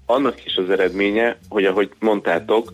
[0.06, 2.72] annak is az eredménye, hogy ahogy mondtátok,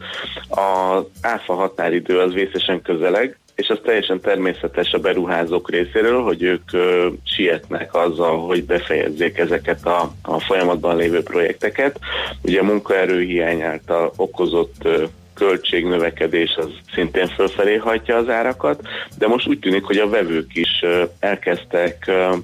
[0.49, 6.73] az áfa határidő az vészesen közeleg, és az teljesen természetes a beruházók részéről, hogy ők
[6.73, 11.99] ö, sietnek azzal, hogy befejezzék ezeket a, a folyamatban lévő projekteket.
[12.41, 15.03] Ugye a munkaerőhiány által okozott ö,
[15.33, 18.81] költségnövekedés az szintén fölfelé hajtja az árakat,
[19.17, 22.35] de most úgy tűnik, hogy a vevők is ö, elkezdtek ö,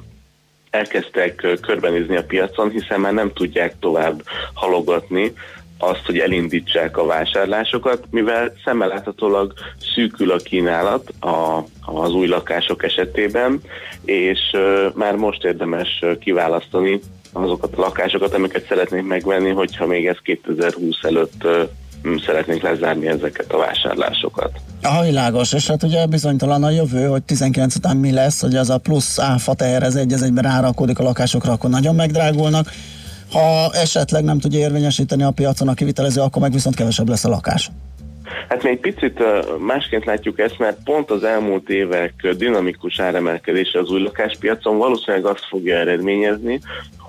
[0.77, 4.21] elkezdtek körbenézni a piacon, hiszen már nem tudják tovább
[4.53, 5.33] halogatni
[5.77, 9.53] azt, hogy elindítsák a vásárlásokat, mivel szemmel láthatólag
[9.95, 13.61] szűkül a kínálat a, az új lakások esetében,
[14.05, 14.39] és
[14.93, 16.99] már most érdemes kiválasztani
[17.33, 21.47] azokat a lakásokat, amiket szeretnénk megvenni, hogyha még ez 2020 előtt
[22.25, 24.51] szeretnénk lezárni ezeket a vásárlásokat.
[24.87, 28.69] Aha, világos, és hát ugye bizonytalan a jövő, hogy 19 után mi lesz, hogy az
[28.69, 32.67] a plusz áfa teher, ez egy az egyben rárakódik a lakásokra, akkor nagyon megdrágulnak.
[33.31, 37.29] Ha esetleg nem tudja érvényesíteni a piacon a kivitelező, akkor meg viszont kevesebb lesz a
[37.29, 37.69] lakás.
[38.49, 39.23] Hát mi egy picit
[39.59, 45.45] másként látjuk ezt, mert pont az elmúlt évek dinamikus áremelkedése az új lakáspiacon valószínűleg azt
[45.49, 46.59] fogja eredményezni,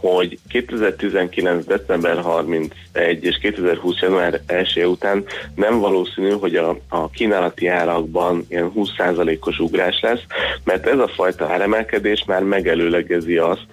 [0.00, 1.64] hogy 2019.
[1.64, 4.00] december 31 és 2020.
[4.00, 5.24] január 1 után
[5.54, 10.20] nem valószínű, hogy a, a kínálati árakban ilyen 20%-os ugrás lesz,
[10.64, 13.66] mert ez a fajta áremelkedés már megelőlegezi azt,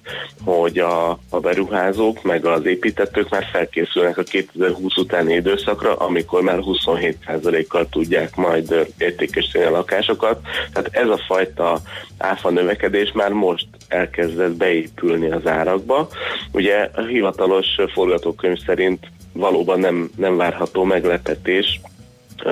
[0.44, 6.60] hogy a, a beruházók meg az építetők már felkészülnek a 2020 utáni időszakra, amikor már
[6.62, 10.40] 27%-kal tudják majd értékesíteni a lakásokat.
[10.74, 11.80] Tehát ez a fajta
[12.18, 16.08] áfa növekedés már most elkezdett beépülni az árakba.
[16.52, 21.80] Ugye a hivatalos forgatókönyv szerint valóban nem, nem várható meglepetés,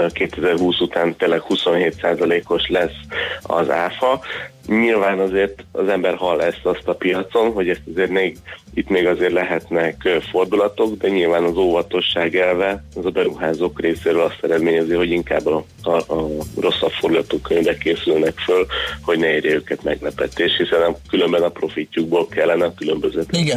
[0.10, 2.98] 2020 után tényleg 27%-os lesz
[3.42, 4.22] az áfa.
[4.68, 8.38] Nyilván azért az ember hall ezt azt a piacon, hogy ezt azért még,
[8.74, 14.44] itt még azért lehetnek fordulatok, de nyilván az óvatosság elve az a beruházók részéről azt
[14.44, 16.28] eredményezi, hogy inkább a, a, a
[16.60, 18.66] rosszabb forgatókönyvek készülnek föl,
[19.02, 22.74] hogy ne érje őket meglepetés, hiszen különben a profitjukból kellene a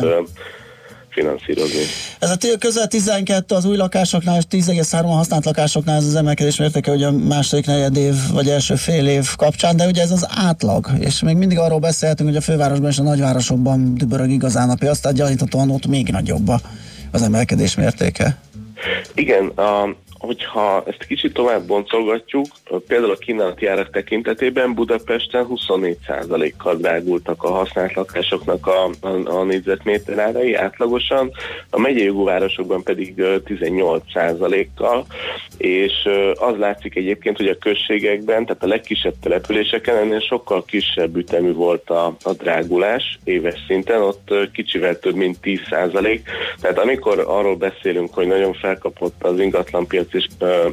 [0.00, 0.20] ö,
[1.16, 1.82] finanszírozni.
[2.18, 6.14] Ez a tél közel 12 az új lakásoknál, és 10,3 a használt lakásoknál ez az
[6.14, 10.10] emelkedés mértéke, hogy a második negyed év vagy első fél év kapcsán, de ugye ez
[10.10, 14.70] az átlag, és még mindig arról beszélhetünk, hogy a fővárosban és a nagyvárosokban dübörög igazán
[14.70, 16.50] a piac, tehát gyaníthatóan ott még nagyobb
[17.12, 18.36] az emelkedés mértéke.
[19.14, 22.46] Igen, a, hogyha ezt kicsit tovább boncolgatjuk,
[22.86, 30.18] például a kínálati árak tekintetében Budapesten 24%-kal drágultak a használt lakásoknak a, a, a négyzetméter
[30.18, 31.30] árai átlagosan,
[31.70, 35.06] a megyei városokban pedig ö, 18%-kal,
[35.56, 35.92] és
[36.34, 41.90] az látszik egyébként, hogy a községekben, tehát a legkisebb településeken ennél sokkal kisebb ütemű volt
[41.90, 46.20] a, a drágulás éves szinten, ott kicsivel több mint 10%,
[46.60, 50.26] tehát amikor arról beszélünk, hogy nagyon felkapott az ingatlanpiac és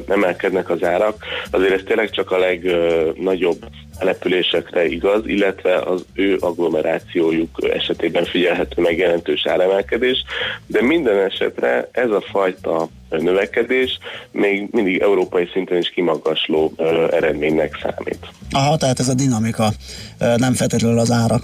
[0.08, 3.64] emelkednek az árak, azért ez tényleg csak a legnagyobb
[3.98, 10.24] településekre igaz, illetve az ő agglomerációjuk esetében figyelhető meg jelentős áremelkedés,
[10.66, 13.98] de minden esetre ez a fajta növekedés
[14.30, 16.72] még mindig európai szinten is kimagasló
[17.10, 18.28] eredménynek számít.
[18.50, 19.72] Aha, tehát ez a dinamika,
[20.36, 21.42] nem feltétlenül az árak.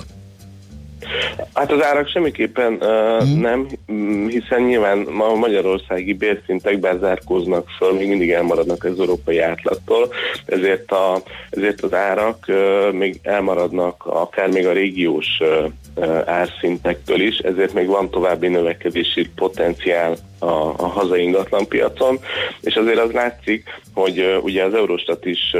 [1.54, 3.40] Hát az árak semmiképpen uh, mm.
[3.40, 9.00] nem, mm, hiszen nyilván ma a magyarországi bérszintek bár zárkóznak föl, még mindig elmaradnak az
[9.00, 10.12] európai átlagtól,
[10.44, 17.38] ezért, a, ezért az árak uh, még elmaradnak akár még a régiós uh, árszintektől is,
[17.38, 22.18] ezért még van további növekedési potenciál a, a hazai ingatlanpiacon,
[22.60, 25.56] és azért az látszik, hogy ugye az Eurostat is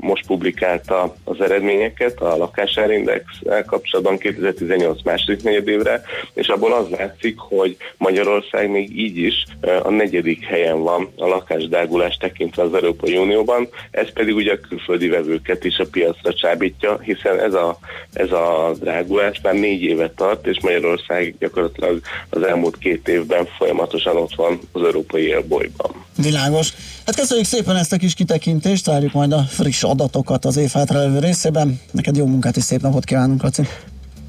[0.00, 3.24] most publikálta az eredményeket a lakásárindex
[3.66, 6.02] kapcsolatban 2018 második negyedévre,
[6.34, 9.44] és abból az látszik, hogy Magyarország még így is
[9.82, 15.08] a negyedik helyen van a lakásdrágulás tekintve az Európai Unióban, ez pedig ugye a külföldi
[15.08, 17.78] vevőket is a piacra csábítja, hiszen ez a,
[18.12, 22.00] ez a drágulás már négy éve tart, és Magyarország gyakorlatilag
[22.30, 25.90] az elmúlt két évben folyamatosan ott van az európai élbolyban.
[26.16, 26.72] Világos.
[27.06, 31.18] Hát köszönjük szépen ezt a kis kitekintést, várjuk majd a friss adatokat az év hátralévő
[31.18, 31.80] részében.
[31.90, 33.62] Neked jó munkát és szép napot kívánunk, Laci.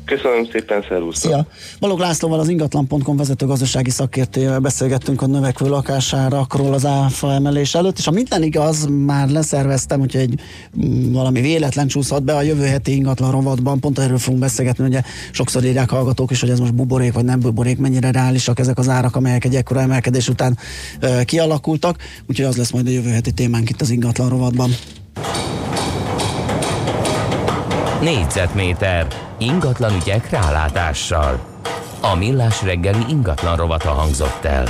[0.09, 1.19] Köszönöm szépen, szervusz!
[1.19, 1.45] Szia!
[1.79, 7.97] Balog Lászlóval az ingatlan.com vezető gazdasági szakértőjével beszélgettünk a növekvő lakásárakról az áfa emelés előtt,
[7.97, 10.39] és ha minden igaz, már leszerveztem, hogyha egy
[10.85, 15.01] mm, valami véletlen csúszhat be a jövő heti ingatlan rovatban, pont erről fogunk beszélgetni, ugye
[15.31, 18.89] sokszor írják hallgatók is, hogy ez most buborék vagy nem buborék, mennyire reálisak ezek az
[18.89, 20.57] árak, amelyek egy ekkora emelkedés után
[20.99, 21.97] ö, kialakultak,
[22.27, 24.69] úgyhogy az lesz majd a jövő heti témánk itt az ingatlan rovatban.
[28.01, 31.39] Négyzetméter ingatlan ügyek rálátással.
[32.01, 34.65] A millás reggeli ingatlan rovata hangzott el.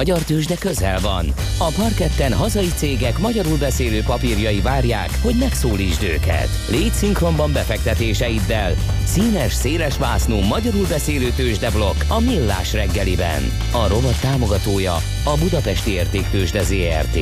[0.00, 1.26] Magyar tőzsde közel van.
[1.58, 6.48] A parketten hazai cégek magyarul beszélő papírjai várják, hogy megszólítsd őket.
[6.70, 8.74] Légy szinkronban befektetéseiddel.
[9.04, 13.42] Színes, széles vásznú magyarul beszélő tőzsdeblokk a Millás reggeliben.
[13.72, 14.94] A rovat támogatója
[15.24, 17.18] a Budapesti Értéktőzsde ZRT.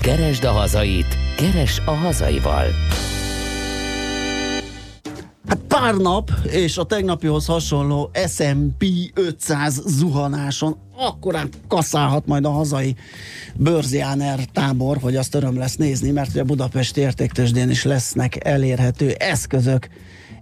[0.00, 2.66] Keresd a hazait, keres a hazaival.
[5.50, 12.96] Hát pár nap, és a tegnapihoz hasonló S&P 500 zuhanáson akkorán kaszálhat majd a hazai
[13.54, 19.10] bőrziáner tábor, hogy azt öröm lesz nézni, mert ugye a Budapesti értéktősdén is lesznek elérhető
[19.10, 19.88] eszközök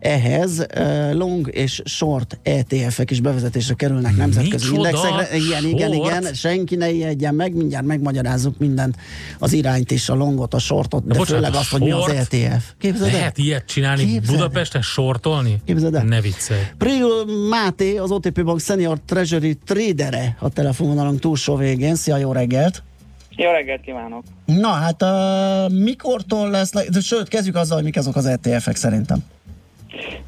[0.00, 4.88] ehhez uh, long és short ETF-ek is bevezetésre kerülnek nemzetközi Micsoda?
[4.88, 5.36] indexekre.
[5.36, 6.20] Igen, igen, Short?
[6.20, 6.34] igen.
[6.34, 8.96] Senki ne ijedjen meg, mindjárt megmagyarázzuk mindent,
[9.38, 11.90] az irányt is, a longot, a shortot, de, de bocsánat, főleg a azt, hogy mi
[11.90, 12.08] az?
[12.08, 12.64] ETF.
[12.78, 13.18] Képzeld el?
[13.18, 14.46] Lehet ilyet csinálni Képzeld el.
[14.46, 15.60] Budapesten, sortolni?
[15.64, 16.04] Képzeld el.
[16.04, 16.60] Ne viccelj.
[16.78, 21.94] Priul Máté, az OTP Bank Senior Treasury tradere a telefonvonalunk túlsó végén.
[21.94, 22.82] Szia, jó reggelt!
[23.30, 24.22] Jó reggelt kívánok!
[24.44, 29.22] Na hát, uh, mikortól lesz, le, sőt, kezdjük azzal, hogy mik azok az ETF-ek szerintem.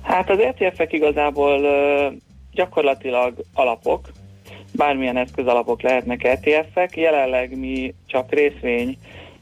[0.02, 1.60] Hát az ETF-ek igazából
[2.52, 4.08] gyakorlatilag alapok,
[4.72, 6.96] bármilyen eszköz alapok lehetnek ETF-ek.
[6.96, 8.96] Jelenleg mi csak részvény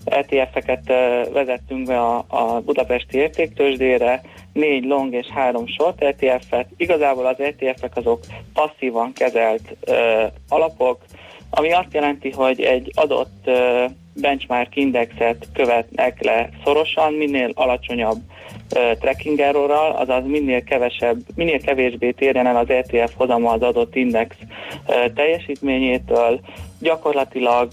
[0.04, 0.86] ETF-eket
[1.32, 4.20] vezettünk be a, a budapesti értéktősdére,
[4.52, 6.68] négy long és három short ETF-et.
[6.76, 8.20] Igazából az ETF-ek azok
[8.52, 11.04] passzívan kezelt ö, alapok,
[11.50, 13.84] ami azt jelenti, hogy egy adott ö,
[14.14, 18.18] benchmark indexet követnek le szorosan, minél alacsonyabb
[18.98, 24.36] tracking errorral, azaz minél kevesebb, minél kevésbé térjen el az ETF hozama az adott index
[25.14, 26.40] teljesítményétől.
[26.80, 27.68] Gyakorlatilag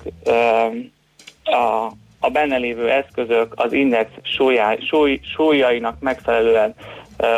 [1.44, 1.86] a,
[2.20, 6.76] a benne lévő eszközök az index súlyá, súly, súlyainak megfelelően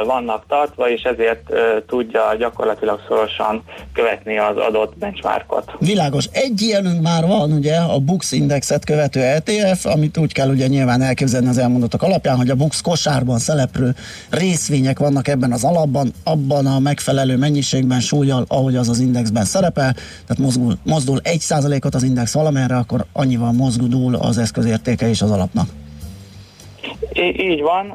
[0.06, 1.42] vannak tartva, és ezért
[1.88, 3.64] tudja gyakorlatilag szorosan
[3.94, 5.72] követni az adott benchmarkot.
[5.80, 6.26] Világos.
[6.32, 11.02] Egy ilyenünk már van, ugye, a Bux indexet követő ETF, amit úgy kell ugye nyilván
[11.02, 13.96] elképzelni az elmondottak alapján, hogy a Bux kosárban szereplő
[14.30, 19.94] részvények vannak ebben az alapban, abban a megfelelő mennyiségben, súlyjal, ahogy az az indexben szerepel,
[19.94, 25.70] tehát mozgul, mozdul 1%-ot az index valamerre, akkor annyival mozgul az eszközértéke is az alapnak.
[27.14, 27.90] Í- így van,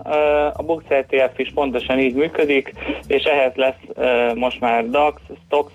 [0.53, 2.73] a Bux ETF is pontosan így működik,
[3.07, 5.73] és ehhez lesz most már DAX, Stocks,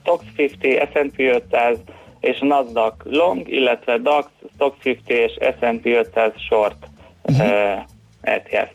[0.00, 1.76] Stocks 50, S&P 500
[2.20, 6.76] és Nasdaq Long, illetve DAX, Stocks 50 és S&P 500 Short
[7.22, 7.48] uh-huh.
[8.20, 8.70] ETF.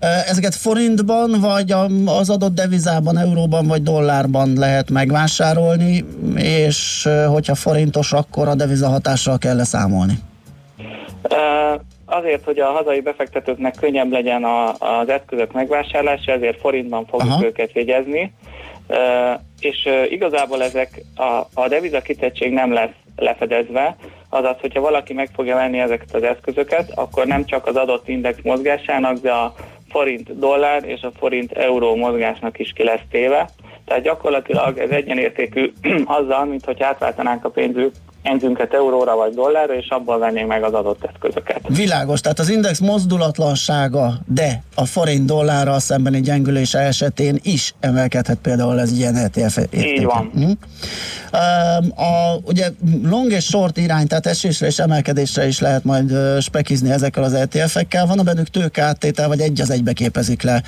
[0.00, 1.72] Ö, Ezeket forintban, vagy
[2.04, 6.04] az adott devizában, euróban, vagy dollárban lehet megvásárolni,
[6.36, 10.14] és hogyha forintos, akkor a deviza hatással kell leszámolni.
[11.22, 11.74] Ö,
[12.06, 17.44] Azért, hogy a hazai befektetőknek könnyebb legyen a, az eszközök megvásárlása, ezért forintban fogjuk Aha.
[17.44, 18.32] őket jegyezni,
[18.88, 23.96] Ö, és ö, igazából ezek a, a deviza kitettség nem lesz lefedezve,
[24.28, 28.38] azaz, hogyha valaki meg fogja venni ezeket az eszközöket, akkor nem csak az adott index
[28.42, 29.54] mozgásának, de a
[29.88, 33.48] forint dollár és a forint euró mozgásnak is ki lesz téve.
[33.84, 35.72] Tehát gyakorlatilag ez egyenértékű
[36.18, 37.92] azzal, mint hogy átváltanánk a pénzünk,
[38.28, 41.60] pénzünket euróra vagy dollárra, és abból vennénk meg az adott eszközöket.
[41.68, 48.80] Világos, tehát az index mozdulatlansága, de a forint dollárral szembeni gyengülése esetén is emelkedhet például
[48.80, 49.86] ez ilyen ETF értéke.
[49.86, 50.30] Így van.
[50.34, 52.68] Um, a, ugye
[53.02, 58.06] long és short irány, tehát esésre és emelkedésre is lehet majd spekizni ezekkel az ETF-ekkel.
[58.06, 60.62] Van a bennük tőkeáttétel, vagy egy az egybe képezik le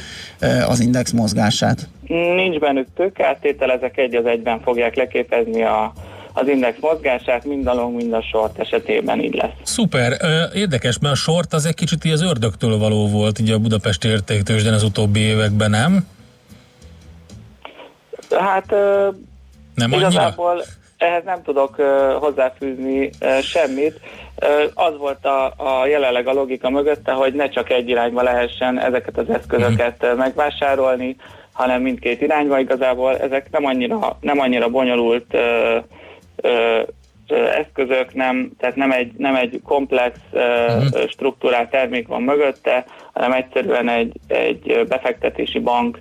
[0.68, 1.89] az index mozgását?
[2.06, 5.93] Nincs bennük tőkeáttétel, ezek egy az egyben fogják leképezni a,
[6.40, 9.52] az index mozgását, mind a long, mind a short esetében így lesz.
[9.62, 10.12] Szuper,
[10.55, 14.09] érdekes, mert a sort az egy kicsit így az ördögtől való volt ugye a Budapesti
[14.09, 16.06] értéktősden az utóbbi években, nem?
[18.31, 19.98] Hát Nem annyira?
[19.98, 20.62] igazából
[20.98, 21.77] ehhez nem tudok
[22.20, 23.10] hozzáfűzni
[23.43, 24.01] semmit.
[24.74, 29.19] Az volt a, a jelenleg a logika mögötte, hogy ne csak egy irányba lehessen ezeket
[29.19, 31.16] az eszközöket ö, megvásárolni,
[31.52, 35.77] hanem mindkét irányba igazából ezek nem annyira, nem annyira bonyolult ö,
[37.35, 41.09] eszközök, nem, tehát nem egy, nem egy komplex uh-huh.
[41.09, 45.98] struktúrált termék van mögötte, hanem egyszerűen egy, egy befektetési bank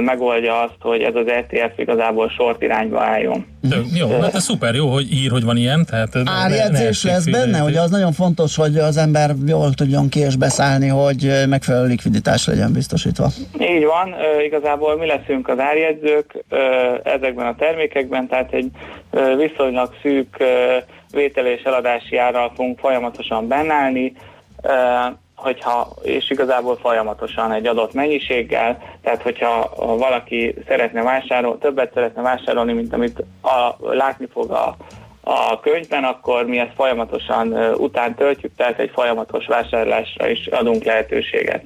[0.00, 3.46] megoldja azt, hogy ez az ETF igazából short irányba álljon.
[3.70, 5.84] Tök, jó, hát ez szuper, jó, hogy ír, hogy van ilyen.
[5.90, 7.60] Tehát Árjegyzés lesz benne, félreértés.
[7.60, 12.46] hogy az nagyon fontos, hogy az ember jól tudjon ki és beszállni, hogy megfelelő likviditás
[12.46, 13.28] legyen biztosítva.
[13.60, 16.44] Így van, igazából mi leszünk az árjegyzők
[17.02, 18.70] ezekben a termékekben, tehát egy
[19.36, 20.36] viszonylag szűk
[21.10, 24.12] vétel és eladási árral fogunk folyamatosan bennállni,
[25.42, 32.22] hogyha, és igazából folyamatosan egy adott mennyiséggel, tehát hogyha ha valaki szeretne vásárolni, többet szeretne
[32.22, 34.76] vásárolni, mint amit a, látni fog a,
[35.24, 41.62] a könyvben, akkor mi ezt folyamatosan után töltjük, tehát egy folyamatos vásárlásra is adunk lehetőséget.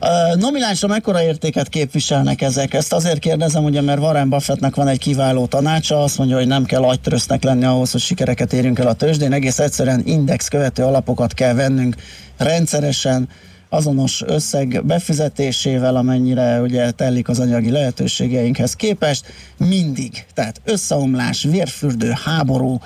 [0.00, 0.06] Ö,
[0.38, 2.74] Nominálisan mekkora értéket képviselnek ezek?
[2.74, 6.64] Ezt azért kérdezem, ugye, mert Warren Buffettnek van egy kiváló tanácsa, azt mondja, hogy nem
[6.64, 11.34] kell agytrösznek lenni ahhoz, hogy sikereket érjünk el a tőzsdén, egész egyszerűen index követő alapokat
[11.34, 11.94] kell vennünk
[12.38, 13.28] rendszeresen,
[13.68, 19.26] azonos összeg befizetésével, amennyire ugye tellik az anyagi lehetőségeinkhez képest,
[19.56, 20.26] mindig.
[20.34, 22.80] Tehát összeomlás, vérfürdő, háború,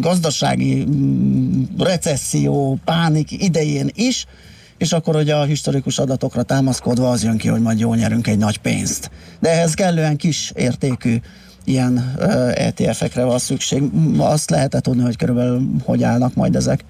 [0.00, 4.26] gazdasági mm, recesszió, pánik idején is,
[4.78, 8.38] és akkor ugye a historikus adatokra támaszkodva az jön ki, hogy majd jól nyerünk egy
[8.38, 9.10] nagy pénzt.
[9.40, 11.16] De ehhez kellően kis értékű
[11.64, 12.14] ilyen
[12.54, 13.82] ETF-ekre van szükség.
[14.18, 16.84] Azt lehet tudni, hogy körülbelül hogy állnak majd ezek.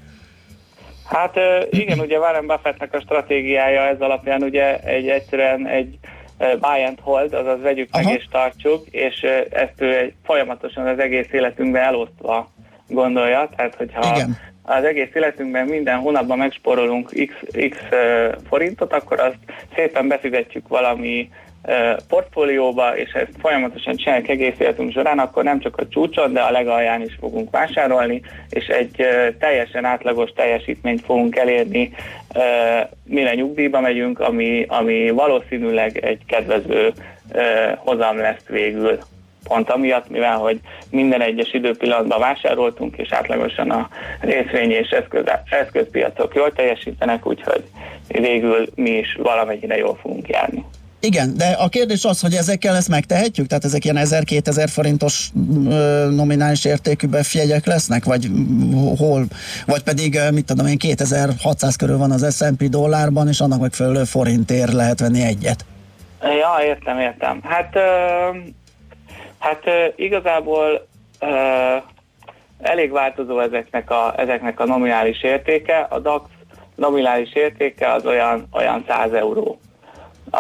[1.04, 1.38] Hát
[1.70, 5.98] igen, ugye Warren Buffettnek a stratégiája ez alapján ugye egy egyszerűen egy
[6.38, 11.32] buy and hold, azaz vegyük meg és tartsuk, és ezt ő egy folyamatosan az egész
[11.32, 12.50] életünkben elosztva
[12.88, 14.36] gondolja, tehát hogyha Igen.
[14.62, 17.34] az egész életünkben minden hónapban megsporolunk x,
[17.68, 17.78] x
[18.48, 19.38] forintot, akkor azt
[19.74, 21.30] szépen befizetjük valami
[22.08, 26.50] portfólióba, és ezt folyamatosan csináljuk egész életünk során, akkor nem csak a csúcson, de a
[26.50, 29.06] legalján is fogunk vásárolni, és egy
[29.38, 31.94] teljesen átlagos teljesítményt fogunk elérni,
[33.04, 36.92] mire nyugdíjba megyünk, ami, ami valószínűleg egy kedvező
[37.76, 38.98] hozam lesz végül.
[39.48, 40.60] Pont amiatt, mivel hogy
[40.90, 43.88] minden egyes időpillanatban vásároltunk, és átlagosan a
[44.20, 47.64] részvény és eszköz, eszközpiacok jól teljesítenek, úgyhogy
[48.08, 50.64] végül mi is valamennyire jól fogunk járni.
[51.04, 53.46] Igen, de a kérdés az, hogy ezekkel ezt megtehetjük?
[53.46, 55.28] Tehát ezek ilyen 1000-2000 forintos
[55.68, 58.04] ö, nominális értékű befjegyek lesznek?
[58.04, 58.28] Vagy
[58.98, 59.24] hol?
[59.66, 64.72] Vagy pedig, mit tudom én, 2600 körül van az S&P dollárban, és annak megfelelő forintért
[64.72, 65.64] lehet venni egyet?
[66.20, 67.40] Ja, értem, értem.
[67.42, 67.80] Hát, ö,
[69.38, 70.86] hát ö, igazából
[71.20, 71.26] ö,
[72.60, 75.86] elég változó ezeknek a, ezeknek a nominális értéke.
[75.90, 76.24] A DAX
[76.74, 79.58] nominális értéke az olyan, olyan 100 euró.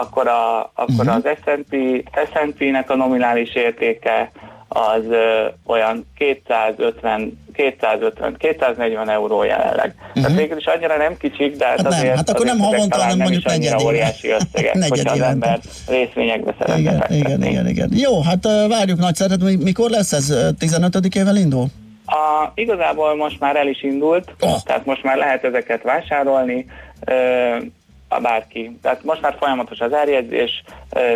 [0.00, 1.14] Akkor, a, akkor uh-huh.
[1.14, 1.76] az S&P,
[2.32, 4.30] S&P-nek a nominális értéke
[4.68, 9.94] az ö, olyan 250 250, 240 euró jelenleg.
[9.98, 10.22] Uh-huh.
[10.22, 12.74] Tehát végül is annyira nem kicsik, de hát, Hát nem, azért, hát akkor nem azért
[12.74, 16.80] ezek havonta, talán hanem nem is mondjuk annyira óriási összegek, hogyha az ember részvényekbe szeretne
[16.80, 17.16] Igen, fektetni.
[17.16, 17.88] igen, igen, igen.
[17.92, 19.62] Jó, hát várjuk nagy szeretet.
[19.62, 20.30] Mikor lesz ez?
[20.30, 21.66] Ö, 15-ével indul?
[22.06, 24.62] A, igazából most már el is indult, oh.
[24.64, 26.66] tehát most már lehet ezeket vásárolni,
[27.04, 27.56] ö,
[28.20, 28.78] bárki.
[28.82, 30.62] Tehát most már folyamatos az árjegyzés,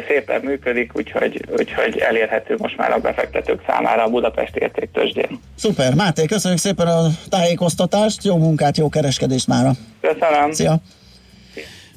[0.09, 5.41] szépen működik, úgyhogy, úgyhogy elérhető most már a befektetők számára a Budapesti értéktősdén.
[5.57, 5.95] Szuper.
[5.95, 9.73] Máté, köszönjük szépen a tájékoztatást, jó munkát, jó kereskedést mára.
[10.01, 10.53] Köszönöm.
[10.53, 10.77] Szia.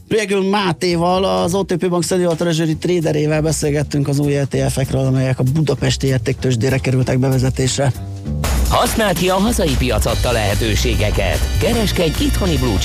[0.07, 6.07] Régül Mátéval, az OTP Bank Senior Treasury traderével beszélgettünk az új ETF-ekről, amelyek a budapesti
[6.07, 7.91] értéktősdére kerültek bevezetésre.
[8.71, 11.39] Használd ki a hazai piac adta lehetőségeket.
[11.59, 12.77] Kereskedj itthoni blue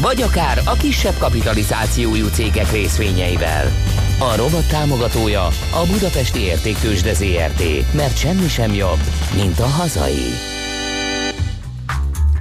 [0.00, 3.72] vagy akár a kisebb kapitalizációjú cégek részvényeivel.
[4.18, 9.00] A rovat támogatója a Budapesti Értéktősde ZRT, mert semmi sem jobb,
[9.34, 10.59] mint a hazai.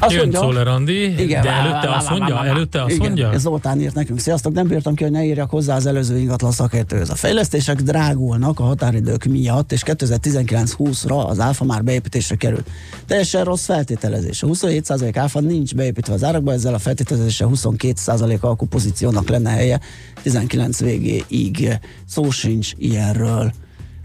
[0.02, 3.06] Azt Jön mondja- Czoller Andi, Igen, de előtte vá- azt mondja, vá- előtte azt Igen,
[3.06, 3.32] mondja?
[3.34, 4.20] ez Zoltán írt nekünk.
[4.20, 7.10] Sziasztok, nem bírtam ki, hogy ne írjak hozzá az előző ingatlan szakértőhöz.
[7.10, 12.68] A fejlesztések drágulnak a határidők miatt, és 2019-20-ra az áfa már beépítésre került.
[13.08, 14.44] Teljesen rossz feltételezés.
[14.44, 19.80] A 27% áfa nincs beépítve az árakba, ezzel a feltételezéssel 22% alkupozíciónak lenne helye
[20.22, 21.80] 19 végéig.
[22.08, 23.52] Szó sincs ilyenről.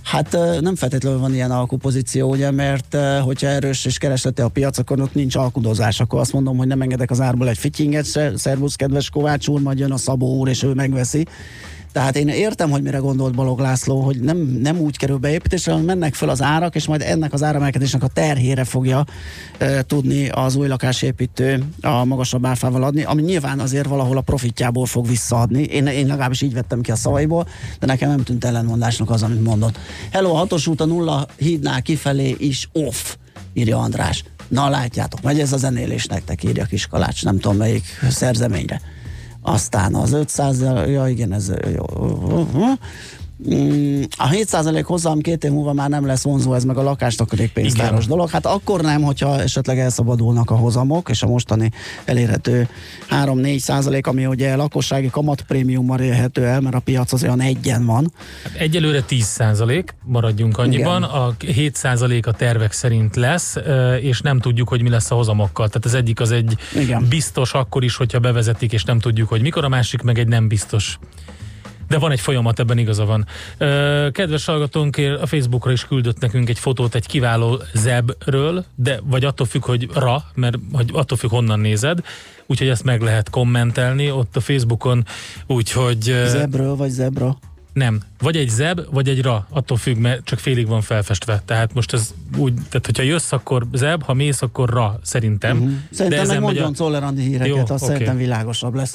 [0.04, 5.00] Hát nem feltétlenül van ilyen alkupozíció, ugye, mert hogyha erős és keresleti a piac, akkor
[5.00, 6.00] ott nincs alkudozás.
[6.00, 9.78] Akkor azt mondom, hogy nem engedek az árból egy fittinget, szervusz, kedves Kovács úr, majd
[9.78, 11.26] jön a Szabó úr, és ő megveszi.
[11.94, 15.86] Tehát én értem, hogy mire gondolt Balog László, hogy nem, nem úgy kerül beépítésre, hanem
[15.86, 19.04] mennek föl az árak, és majd ennek az áremelkedésnek a terhére fogja
[19.58, 24.86] e, tudni az új lakásépítő a magasabb áfával adni, ami nyilván azért valahol a profitjából
[24.86, 25.62] fog visszaadni.
[25.62, 27.48] Én, én legalábbis így vettem ki a szavaiból,
[27.78, 29.78] de nekem nem tűnt ellenmondásnak az, amit mondott.
[30.12, 33.14] Hello, hatos út a nulla hídnál kifelé is off,
[33.52, 34.24] írja András.
[34.48, 38.80] Na látjátok, megy ez a zenélés nektek, írja Kiskalács, nem tudom melyik szerzeményre.
[39.46, 41.84] Aztán az 500, ja igen, ez jó.
[43.54, 47.52] Mm, A 7% hozzám két év múlva már nem lesz vonzó, ez meg a lakástakarék
[47.52, 48.30] pénztáros dolog.
[48.30, 51.70] Hát akkor nem, hogyha esetleg elszabadulnak a hozamok, és a mostani
[52.04, 52.68] elérhető
[53.10, 58.12] 3-4 százalék, ami ugye lakossági kamatprémiummal érhető el, mert a piac az olyan egyen van.
[58.42, 61.10] Hát egyelőre 10 százalék, maradjunk annyiban, Igen.
[61.10, 63.56] a 7 százalék a tervek szerint lesz,
[64.00, 65.68] és nem tudjuk, hogy mi lesz a hozamokkal.
[65.68, 67.06] Tehát az egyik az egy Igen.
[67.08, 70.48] biztos akkor is, hogyha bevezetik, és nem tudjuk, hogy mikor, a másik meg egy nem
[70.48, 70.98] biztos.
[71.88, 73.26] De van egy folyamat, ebben igaza van.
[74.12, 79.46] Kedves hallgatónk a Facebookra is küldött nekünk egy fotót egy kiváló zebről, de vagy attól
[79.46, 81.98] függ, hogy ra, mert hogy attól függ, honnan nézed,
[82.46, 85.06] úgyhogy ezt meg lehet kommentelni ott a Facebookon,
[85.46, 86.02] úgyhogy...
[86.26, 87.36] Zebről vagy zebra?
[87.74, 88.00] nem.
[88.18, 91.42] Vagy egy zeb, vagy egy ra, attól függ, mert csak félig van felfestve.
[91.44, 95.56] Tehát most ez úgy, tehát hogyha jössz, akkor zeb, ha mész, akkor ra, szerintem.
[95.56, 95.72] Uh-huh.
[95.90, 96.74] Szerintem meg ezen megy mondjon a...
[96.74, 97.84] Czoller híreket, Jó, az oké.
[97.84, 98.92] szerintem világosabb lesz.